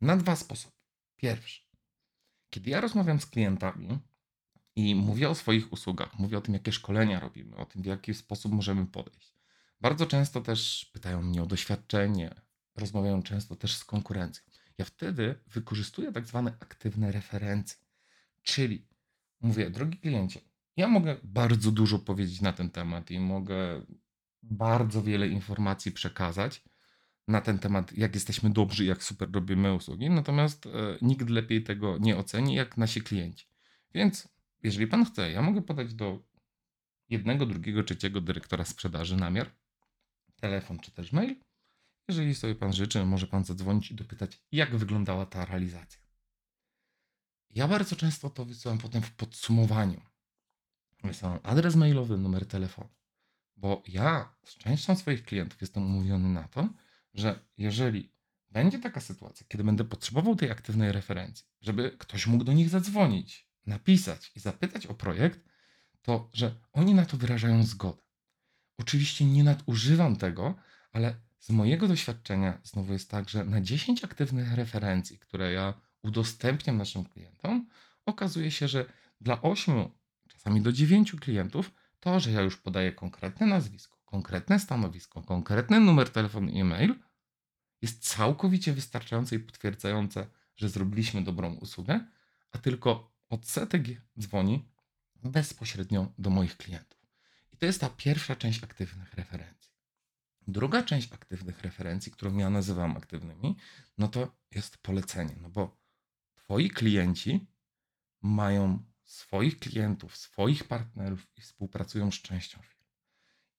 Na 0.01 0.18
dwa 0.18 0.36
sposoby. 0.36 0.75
Pierwszy, 1.18 1.64
kiedy 2.55 2.69
ja 2.69 2.81
rozmawiam 2.81 3.19
z 3.19 3.25
klientami 3.25 4.00
i 4.75 4.95
mówię 4.95 5.29
o 5.29 5.35
swoich 5.35 5.74
usługach, 5.74 6.19
mówię 6.19 6.38
o 6.38 6.41
tym, 6.41 6.53
jakie 6.53 6.71
szkolenia 6.71 7.19
robimy, 7.19 7.55
o 7.55 7.65
tym, 7.65 7.81
w 7.81 7.85
jaki 7.85 8.13
sposób 8.13 8.51
możemy 8.51 8.85
podejść. 8.85 9.33
Bardzo 9.81 10.05
często 10.05 10.41
też 10.41 10.89
pytają 10.93 11.21
mnie 11.21 11.43
o 11.43 11.45
doświadczenie, 11.45 12.35
rozmawiają 12.75 13.24
często 13.24 13.55
też 13.55 13.75
z 13.75 13.85
konkurencją. 13.85 14.43
Ja 14.77 14.85
wtedy 14.85 15.35
wykorzystuję 15.47 16.12
tak 16.12 16.25
zwane 16.25 16.57
aktywne 16.59 17.12
referencje, 17.12 17.77
czyli 18.43 18.88
mówię, 19.41 19.69
drogi 19.69 19.97
kliencie, 19.97 20.41
ja 20.77 20.88
mogę 20.88 21.15
bardzo 21.24 21.71
dużo 21.71 22.00
powiedzieć 22.00 22.41
na 22.41 22.53
ten 22.53 22.69
temat 22.69 23.12
i 23.12 23.19
mogę 23.19 23.85
bardzo 24.43 25.03
wiele 25.03 25.27
informacji 25.27 25.91
przekazać 25.91 26.63
na 27.27 27.41
ten 27.41 27.60
temat, 27.60 27.94
jak 27.94 28.13
jesteśmy 28.13 28.50
dobrzy, 28.50 28.86
jak 28.86 29.03
super 29.03 29.32
robimy 29.32 29.74
usługi, 29.74 30.10
natomiast 30.10 30.65
e, 30.65 30.70
nikt 31.01 31.29
lepiej 31.29 31.63
tego 31.63 31.98
nie 31.98 32.17
oceni, 32.17 32.55
jak 32.55 32.77
nasi 32.77 33.01
klienci. 33.01 33.48
Więc 33.94 34.27
jeżeli 34.63 34.88
pan 34.88 35.05
chce, 35.05 35.32
ja 35.32 35.41
mogę 35.41 35.62
podać 35.62 35.94
do 35.94 36.24
jednego, 37.10 37.46
drugiego, 37.46 37.84
trzeciego 37.84 38.22
dyrektora 38.22 38.65
sprzedaży 38.65 39.15
namiar, 39.15 39.51
telefon 40.36 40.79
czy 40.79 40.91
też 40.91 41.12
mail. 41.12 41.36
Jeżeli 42.08 42.36
sobie 42.36 42.55
pan 42.55 42.74
życzy, 42.74 43.05
może 43.05 43.27
pan 43.27 43.44
zadzwonić 43.44 43.91
i 43.91 43.96
dopytać, 43.96 44.41
jak 44.51 44.75
wyglądała 44.75 45.25
ta 45.25 45.46
realizacja. 45.46 46.01
Ja 47.50 47.67
bardzo 47.67 47.96
często 47.96 48.29
to 48.29 48.46
wysyłam 48.46 48.77
potem 48.77 49.01
w 49.01 49.12
podsumowaniu. 49.12 50.01
Wysyłam 51.03 51.39
adres 51.44 51.75
mailowy, 51.75 52.17
numer 52.17 52.46
telefonu. 52.46 52.89
Bo 53.55 53.84
ja 53.88 54.36
z 54.44 54.58
częścią 54.58 54.96
swoich 54.96 55.24
klientów 55.24 55.62
jestem 55.62 55.84
umówiony 55.84 56.29
na 56.29 56.48
to, 56.48 56.70
że 57.15 57.39
jeżeli 57.57 58.12
będzie 58.51 58.79
taka 58.79 59.01
sytuacja, 59.01 59.45
kiedy 59.50 59.63
będę 59.63 59.84
potrzebował 59.84 60.36
tej 60.36 60.51
aktywnej 60.51 60.91
referencji, 60.91 61.45
żeby 61.62 61.95
ktoś 61.98 62.27
mógł 62.27 62.43
do 62.43 62.53
nich 62.53 62.69
zadzwonić, 62.69 63.50
napisać 63.65 64.31
i 64.36 64.39
zapytać 64.39 64.88
o 64.88 64.93
projekt, 64.93 65.39
to 66.01 66.29
że 66.34 66.55
oni 66.72 66.93
na 66.93 67.05
to 67.05 67.17
wyrażają 67.17 67.63
zgodę. 67.63 68.01
Oczywiście 68.77 69.25
nie 69.25 69.43
nadużywam 69.43 70.15
tego, 70.15 70.55
ale 70.91 71.15
z 71.39 71.50
mojego 71.50 71.88
doświadczenia 71.88 72.60
znowu 72.63 72.93
jest 72.93 73.10
tak, 73.10 73.29
że 73.29 73.45
na 73.45 73.62
10 73.62 74.03
aktywnych 74.03 74.53
referencji, 74.53 75.19
które 75.19 75.51
ja 75.51 75.74
udostępniam 76.01 76.77
naszym 76.77 77.05
klientom, 77.05 77.67
okazuje 78.05 78.51
się, 78.51 78.67
że 78.67 78.86
dla 79.22 79.41
8, 79.41 79.89
czasami 80.27 80.62
do 80.62 80.72
9 80.72 81.12
klientów, 81.12 81.72
to, 82.00 82.19
że 82.19 82.31
ja 82.31 82.41
już 82.41 82.57
podaję 82.57 82.91
konkretne 82.91 83.48
nazwisko, 83.48 83.98
konkretne 84.05 84.60
stanowisko, 84.60 85.22
konkretny 85.22 85.79
numer 85.79 86.10
telefonu 86.10 86.51
e-mail, 86.55 86.95
jest 87.82 88.08
całkowicie 88.08 88.74
wystarczające 88.74 89.36
i 89.36 89.39
potwierdzające, 89.39 90.27
że 90.55 90.70
zrobiliśmy 90.70 91.24
dobrą 91.24 91.53
usługę, 91.53 92.08
a 92.51 92.58
tylko 92.58 93.15
odsetek 93.29 93.84
dzwoni 94.20 94.70
bezpośrednio 95.24 96.13
do 96.17 96.29
moich 96.29 96.58
klientów. 96.58 97.00
I 97.53 97.58
to 97.58 97.65
jest 97.65 97.82
ta 97.82 97.89
pierwsza 97.89 98.36
część 98.36 98.63
aktywnych 98.63 99.13
referencji. 99.13 99.72
Druga 100.48 100.84
część 100.84 101.13
aktywnych 101.13 101.62
referencji, 101.62 102.12
którą 102.12 102.38
ja 102.38 102.50
nazywam 102.50 102.98
aktywnymi, 102.98 103.55
no 103.98 104.08
to 104.08 104.36
jest 104.51 104.77
polecenie, 104.77 105.36
no 105.41 105.50
bo 105.50 105.77
twoi 106.36 106.70
klienci 106.70 107.48
mają 108.22 108.86
swoich 109.04 109.60
klientów, 109.60 110.17
swoich 110.17 110.63
partnerów 110.63 111.28
i 111.38 111.41
współpracują 111.41 112.12
z 112.12 112.15
częścią 112.15 112.62
firm. 112.62 112.86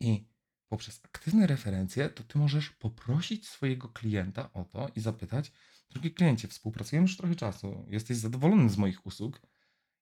I 0.00 0.28
poprzez 0.68 1.00
aktywne 1.04 1.46
referencje, 1.46 2.08
to 2.08 2.24
ty 2.24 2.38
możesz 2.38 2.70
poprosić 2.70 3.48
swojego 3.48 3.88
klienta 3.88 4.52
o 4.52 4.64
to 4.64 4.88
i 4.96 5.00
zapytać, 5.00 5.52
drogi 5.90 6.10
kliencie, 6.10 6.48
współpracujemy 6.48 7.04
już 7.04 7.16
trochę 7.16 7.34
czasu, 7.34 7.86
jesteś 7.88 8.16
zadowolony 8.16 8.68
z 8.68 8.76
moich 8.76 9.06
usług. 9.06 9.40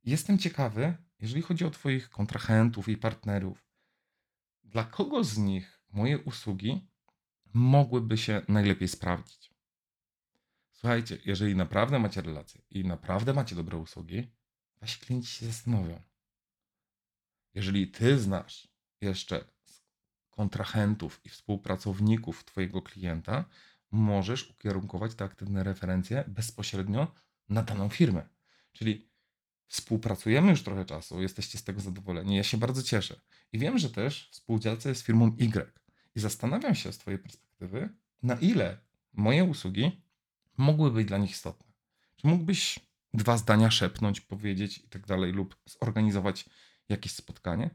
Jestem 0.04 0.38
ciekawy, 0.38 0.96
jeżeli 1.20 1.42
chodzi 1.42 1.64
o 1.64 1.70
twoich 1.70 2.10
kontrahentów 2.10 2.88
i 2.88 2.96
partnerów, 2.96 3.64
dla 4.64 4.84
kogo 4.84 5.24
z 5.24 5.38
nich 5.38 5.80
moje 5.90 6.18
usługi 6.18 6.88
mogłyby 7.54 8.18
się 8.18 8.42
najlepiej 8.48 8.88
sprawdzić? 8.88 9.54
Słuchajcie, 10.72 11.18
jeżeli 11.24 11.56
naprawdę 11.56 11.98
macie 11.98 12.22
relacje 12.22 12.62
i 12.70 12.84
naprawdę 12.84 13.32
macie 13.32 13.56
dobre 13.56 13.78
usługi, 13.78 14.32
wasi 14.80 15.00
klienci 15.00 15.28
się 15.28 15.46
zastanowią. 15.46 16.02
Jeżeli 17.54 17.88
ty 17.88 18.18
znasz 18.18 18.68
jeszcze 19.00 19.53
kontrahentów 20.36 21.20
i 21.24 21.28
współpracowników 21.28 22.44
Twojego 22.44 22.82
klienta, 22.82 23.44
możesz 23.90 24.50
ukierunkować 24.50 25.14
te 25.14 25.24
aktywne 25.24 25.64
referencje 25.64 26.24
bezpośrednio 26.28 27.12
na 27.48 27.62
daną 27.62 27.88
firmę. 27.88 28.28
Czyli 28.72 29.08
współpracujemy 29.66 30.50
już 30.50 30.62
trochę 30.62 30.84
czasu, 30.84 31.22
jesteście 31.22 31.58
z 31.58 31.64
tego 31.64 31.80
zadowoleni. 31.80 32.36
Ja 32.36 32.42
się 32.42 32.56
bardzo 32.56 32.82
cieszę. 32.82 33.20
I 33.52 33.58
wiem, 33.58 33.78
że 33.78 33.90
też 33.90 34.28
współdzielca 34.32 34.88
jest 34.88 35.02
firmą 35.02 35.36
Y. 35.40 35.72
I 36.16 36.20
zastanawiam 36.20 36.74
się 36.74 36.92
z 36.92 36.98
Twojej 36.98 37.18
perspektywy, 37.18 37.88
na 38.22 38.34
ile 38.34 38.78
moje 39.12 39.44
usługi 39.44 40.02
mogły 40.56 40.90
być 40.90 41.08
dla 41.08 41.18
nich 41.18 41.30
istotne. 41.30 41.72
Czy 42.16 42.26
mógłbyś 42.26 42.78
dwa 43.14 43.36
zdania 43.36 43.70
szepnąć, 43.70 44.20
powiedzieć 44.20 44.78
i 44.78 44.88
tak 44.88 45.06
dalej, 45.06 45.32
lub 45.32 45.56
zorganizować 45.66 46.44
jakieś 46.88 47.12
spotkanie? 47.12 47.70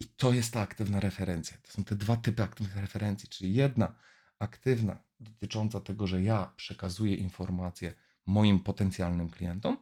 I 0.00 0.04
to 0.04 0.32
jest 0.32 0.52
ta 0.52 0.60
aktywna 0.60 1.00
referencja. 1.00 1.56
To 1.62 1.72
są 1.72 1.84
te 1.84 1.96
dwa 1.96 2.16
typy 2.16 2.42
aktywnych 2.42 2.76
referencji, 2.76 3.28
czyli 3.28 3.54
jedna 3.54 3.94
aktywna 4.38 4.98
dotycząca 5.20 5.80
tego, 5.80 6.06
że 6.06 6.22
ja 6.22 6.52
przekazuję 6.56 7.14
informacje 7.14 7.94
moim 8.26 8.60
potencjalnym 8.60 9.30
klientom, 9.30 9.76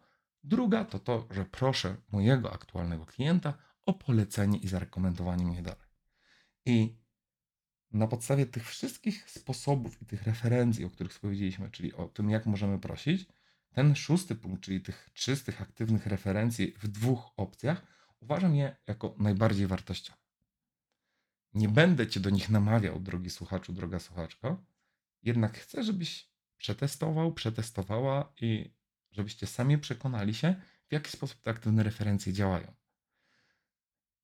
druga 0.44 0.84
to 0.84 0.98
to, 0.98 1.28
że 1.30 1.44
proszę 1.44 1.96
mojego 2.12 2.52
aktualnego 2.52 3.06
klienta 3.06 3.54
o 3.86 3.92
polecenie 3.92 4.58
i 4.58 4.68
zarekomendowanie 4.68 5.44
mnie 5.44 5.62
dalej. 5.62 5.88
I 6.66 6.96
na 7.92 8.06
podstawie 8.06 8.46
tych 8.46 8.68
wszystkich 8.68 9.30
sposobów 9.30 10.02
i 10.02 10.06
tych 10.06 10.22
referencji, 10.22 10.84
o 10.84 10.90
których 10.90 11.20
powiedzieliśmy, 11.20 11.70
czyli 11.70 11.94
o 11.94 12.08
tym, 12.08 12.30
jak 12.30 12.46
możemy 12.46 12.78
prosić, 12.78 13.26
ten 13.72 13.94
szósty 13.94 14.34
punkt, 14.34 14.62
czyli 14.62 14.80
tych 14.80 15.10
czystych, 15.14 15.62
aktywnych 15.62 16.06
referencji 16.06 16.74
w 16.78 16.88
dwóch 16.88 17.32
opcjach, 17.36 17.93
uważam 18.24 18.54
je 18.54 18.76
jako 18.86 19.14
najbardziej 19.18 19.66
wartościowe. 19.66 20.18
Nie 21.54 21.68
będę 21.68 22.06
cię 22.06 22.20
do 22.20 22.30
nich 22.30 22.50
namawiał, 22.50 23.00
drogi 23.00 23.30
słuchaczu, 23.30 23.72
droga 23.72 23.98
słuchaczko, 23.98 24.64
jednak 25.22 25.58
chcę, 25.58 25.84
żebyś 25.84 26.28
przetestował, 26.56 27.32
przetestowała 27.32 28.32
i 28.40 28.70
żebyście 29.10 29.46
sami 29.46 29.78
przekonali 29.78 30.34
się, 30.34 30.54
w 30.88 30.92
jaki 30.92 31.10
sposób 31.10 31.40
te 31.40 31.50
aktywne 31.50 31.82
referencje 31.82 32.32
działają. 32.32 32.74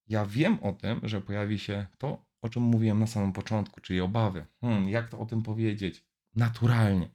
Ja 0.07 0.27
wiem 0.27 0.59
o 0.63 0.73
tym, 0.73 1.01
że 1.03 1.21
pojawi 1.21 1.59
się 1.59 1.87
to, 1.99 2.25
o 2.41 2.49
czym 2.49 2.63
mówiłem 2.63 2.99
na 2.99 3.07
samym 3.07 3.33
początku, 3.33 3.81
czyli 3.81 4.01
obawy. 4.01 4.47
Hmm, 4.61 4.89
jak 4.89 5.09
to 5.09 5.19
o 5.19 5.27
tym 5.27 5.43
powiedzieć? 5.43 6.05
Naturalnie. 6.35 7.09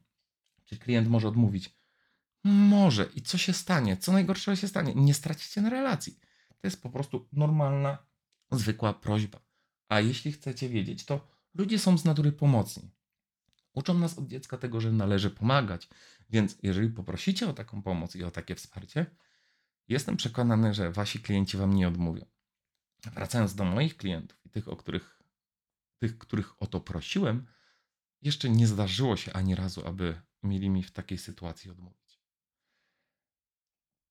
Czy 0.65 0.78
klient 0.78 1.08
może 1.08 1.28
odmówić? 1.28 1.76
Może. 2.43 3.10
I 3.15 3.21
co 3.21 3.38
się 3.38 3.54
stanie? 3.54 3.98
Co 3.98 4.12
najgorszego 4.12 4.56
się 4.56 4.67
stanie? 4.67 4.95
Nie 4.95 5.13
stracicie 5.13 5.62
na 5.62 5.69
relacji. 5.69 6.19
To 6.65 6.67
jest 6.67 6.82
po 6.82 6.89
prostu 6.89 7.28
normalna, 7.32 7.97
zwykła 8.51 8.93
prośba. 8.93 9.39
A 9.89 9.99
jeśli 9.99 10.32
chcecie 10.32 10.69
wiedzieć, 10.69 11.06
to 11.06 11.28
ludzie 11.54 11.80
są 11.80 11.97
z 11.97 12.06
natury 12.06 12.32
pomocni. 12.32 12.91
Uczą 13.73 13.93
nas 13.93 14.17
od 14.17 14.28
dziecka 14.28 14.58
tego, 14.58 14.82
że 14.82 14.91
należy 14.91 15.30
pomagać. 15.30 15.89
Więc 16.30 16.58
jeżeli 16.63 16.89
poprosicie 16.89 17.49
o 17.49 17.54
taką 17.54 17.82
pomoc 17.82 18.15
i 18.15 18.23
o 18.23 18.32
takie 18.32 18.56
wsparcie, 18.56 19.06
jestem 19.88 20.17
przekonany, 20.17 20.73
że 20.73 20.91
wasi 20.91 21.19
klienci 21.19 21.58
wam 21.58 21.73
nie 21.73 21.88
odmówią. 21.88 22.25
Wracając 23.13 23.56
do 23.56 23.65
moich 23.65 23.97
klientów 23.97 24.45
i 24.45 24.49
tych, 24.49 24.67
o 24.67 24.75
których, 24.75 25.23
tych, 25.99 26.17
których 26.17 26.62
o 26.62 26.67
to 26.67 26.80
prosiłem, 26.80 27.47
jeszcze 28.21 28.49
nie 28.49 28.67
zdarzyło 28.67 29.17
się 29.17 29.34
ani 29.34 29.56
razu, 29.56 29.88
aby 29.88 30.21
mieli 30.43 30.69
mi 30.69 30.84
w 30.84 30.91
takiej 30.91 31.17
sytuacji 31.17 31.71
odmówić. 31.71 32.19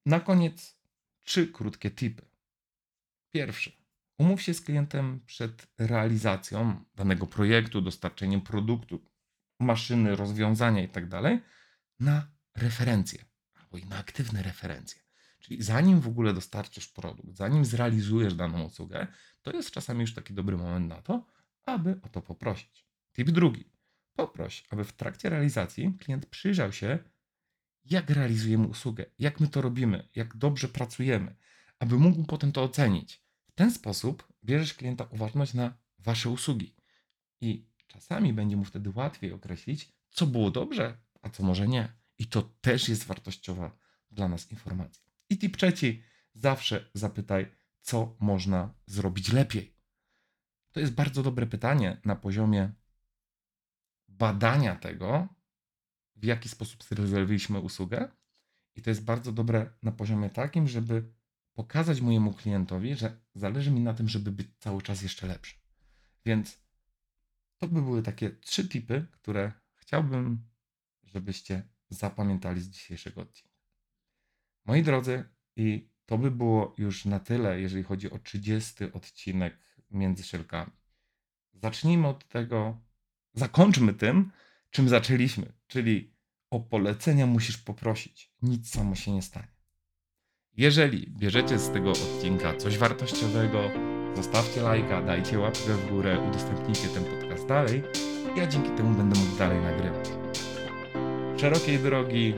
Na 0.07 0.21
koniec 0.21 0.77
trzy 1.23 1.47
krótkie 1.47 1.91
tipy. 1.91 2.34
Pierwszy. 3.35 3.73
Umów 4.19 4.43
się 4.43 4.55
z 4.55 4.61
klientem 4.61 5.21
przed 5.27 5.67
realizacją 5.79 6.85
danego 6.95 7.27
projektu, 7.27 7.81
dostarczeniem 7.81 8.41
produktu, 8.41 9.05
maszyny, 9.61 10.17
rozwiązania 10.17 10.83
itd. 10.83 11.41
na 12.01 12.27
referencje 12.57 13.25
albo 13.55 13.79
i 13.79 13.85
na 13.85 13.99
aktywne 13.99 14.43
referencje. 14.43 15.01
Czyli 15.41 15.63
zanim 15.63 16.01
w 16.01 16.09
ogóle 16.09 16.35
dostarczysz 16.35 16.89
produkt, 16.89 17.37
zanim 17.37 17.65
zrealizujesz 17.65 18.35
daną 18.35 18.63
usługę, 18.63 19.07
to 19.43 19.53
jest 19.53 19.71
czasami 19.71 20.01
już 20.01 20.15
taki 20.15 20.35
dobry 20.35 20.57
moment 20.57 20.89
na 20.89 21.03
to, 21.03 21.27
aby 21.67 22.01
o 22.03 22.09
to 22.09 22.23
poprosić. 22.23 22.87
Tip 23.13 23.31
drugi. 23.31 23.65
Poproś, 24.17 24.65
aby 24.71 24.85
w 24.85 24.93
trakcie 24.93 25.31
realizacji 25.31 25.95
klient 26.01 26.27
przyjrzał 26.27 26.73
się, 26.73 26.99
jak 27.85 28.11
realizujemy 28.11 28.67
usługę, 28.67 29.07
jak 29.19 29.41
my 29.41 29.49
to 29.49 29.63
robimy, 29.63 30.09
jak 30.15 30.37
dobrze 30.37 30.69
pracujemy, 30.69 31.37
aby 31.79 31.99
mógł 31.99 32.25
potem 32.25 32.53
to 32.53 32.63
ocenić. 32.63 33.24
Ten 33.55 33.71
sposób 33.71 34.33
bierzesz 34.45 34.75
klienta 34.75 35.05
uważność 35.05 35.55
na 35.55 35.79
wasze 35.99 36.31
usługi 36.31 36.77
i 37.41 37.67
czasami 37.87 38.33
będzie 38.33 38.57
mu 38.57 38.65
wtedy 38.65 38.91
łatwiej 38.95 39.33
określić, 39.33 39.93
co 40.11 40.27
było 40.27 40.51
dobrze, 40.51 40.99
a 41.23 41.31
co 41.31 41.43
może 41.43 41.69
nie. 41.69 41.93
I 42.19 42.27
to 42.27 42.43
też 42.43 42.89
jest 42.89 43.05
wartościowa 43.05 43.79
dla 44.11 44.29
nas 44.29 44.51
informacja. 44.51 45.05
I 45.31 45.39
tip 45.39 45.57
trzeci, 45.57 46.03
zawsze 46.35 46.91
zapytaj, 46.95 47.47
co 47.81 48.17
można 48.21 48.75
zrobić 48.87 49.33
lepiej. 49.33 49.77
To 50.73 50.81
jest 50.81 50.93
bardzo 50.93 51.23
dobre 51.23 51.47
pytanie 51.47 52.01
na 52.05 52.17
poziomie 52.17 52.73
badania 54.09 54.77
tego, 54.77 55.29
w 56.17 56.25
jaki 56.25 56.49
sposób 56.49 56.85
zrealizowaliśmy 56.85 57.61
usługę. 57.61 58.09
I 58.77 58.83
to 58.83 58.91
jest 58.91 59.05
bardzo 59.05 59.33
dobre 59.33 59.71
na 59.83 59.93
poziomie 59.93 60.31
takim, 60.31 60.69
żeby 60.69 61.13
pokazać 61.55 62.01
mojemu 62.01 62.33
klientowi, 62.33 62.95
że 62.95 63.21
zależy 63.35 63.71
mi 63.71 63.81
na 63.81 63.95
tym, 63.95 64.09
żeby 64.09 64.33
być 64.33 64.49
cały 64.59 64.83
czas 64.83 65.03
jeszcze 65.03 65.27
lepszy. 65.27 65.55
Więc 66.27 66.59
to 67.59 67.69
by 67.69 67.83
były 67.83 68.03
takie 68.03 68.31
trzy 68.31 68.69
tipy, 68.69 69.07
które 69.11 69.53
chciałbym, 69.75 70.49
żebyście 71.03 71.63
zapamiętali 71.89 72.61
z 72.61 72.69
dzisiejszego 72.69 73.21
odcinka. 73.21 73.55
Moi 74.65 74.83
drodzy, 74.83 75.25
i 75.57 75.89
to 76.07 76.19
by 76.19 76.31
było 76.31 76.75
już 76.79 77.05
na 77.05 77.21
tyle, 77.21 77.61
jeżeli 77.61 77.83
chodzi 77.83 78.11
o 78.11 78.19
30 78.19 78.93
odcinek 78.93 79.59
między 79.91 80.23
szelkami. 80.23 80.73
Zacznijmy 81.53 82.09
od 82.09 82.29
tego, 82.29 82.81
zakończmy 83.35 83.95
tym, 83.95 84.31
czym 84.71 84.89
zaczęliśmy, 84.89 85.53
czyli 85.67 86.15
o 86.51 86.61
polecenia 86.61 87.27
musisz 87.27 87.59
poprosić. 87.59 88.33
Nic 88.43 88.71
samo 88.71 88.95
się 88.95 89.13
nie 89.13 89.23
stanie. 89.23 89.54
Jeżeli 90.57 91.07
bierzecie 91.19 91.59
z 91.59 91.71
tego 91.71 91.91
odcinka 91.91 92.55
coś 92.55 92.79
wartościowego, 92.79 93.71
zostawcie 94.17 94.63
lajka, 94.63 95.03
dajcie 95.03 95.39
łapkę 95.39 95.73
w 95.73 95.91
górę, 95.91 96.19
udostępnijcie 96.29 96.89
ten 96.89 97.05
podcast 97.05 97.47
dalej. 97.47 97.83
Ja 98.37 98.47
dzięki 98.47 98.71
temu 98.71 98.95
będę 98.95 99.21
mógł 99.21 99.39
dalej 99.39 99.61
nagrywać. 99.61 100.09
Szerokiej 101.37 101.79
drogi, 101.79 102.35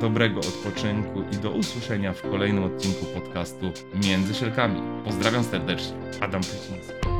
dobrego 0.00 0.40
odpoczynku 0.40 1.22
i 1.32 1.36
do 1.36 1.50
usłyszenia 1.50 2.12
w 2.12 2.22
kolejnym 2.22 2.64
odcinku 2.64 3.06
podcastu 3.06 3.72
Między 4.04 4.34
Szelkami. 4.34 4.80
Pozdrawiam 5.04 5.44
serdecznie, 5.44 5.96
Adam 6.20 6.40
Pyciński. 6.40 7.11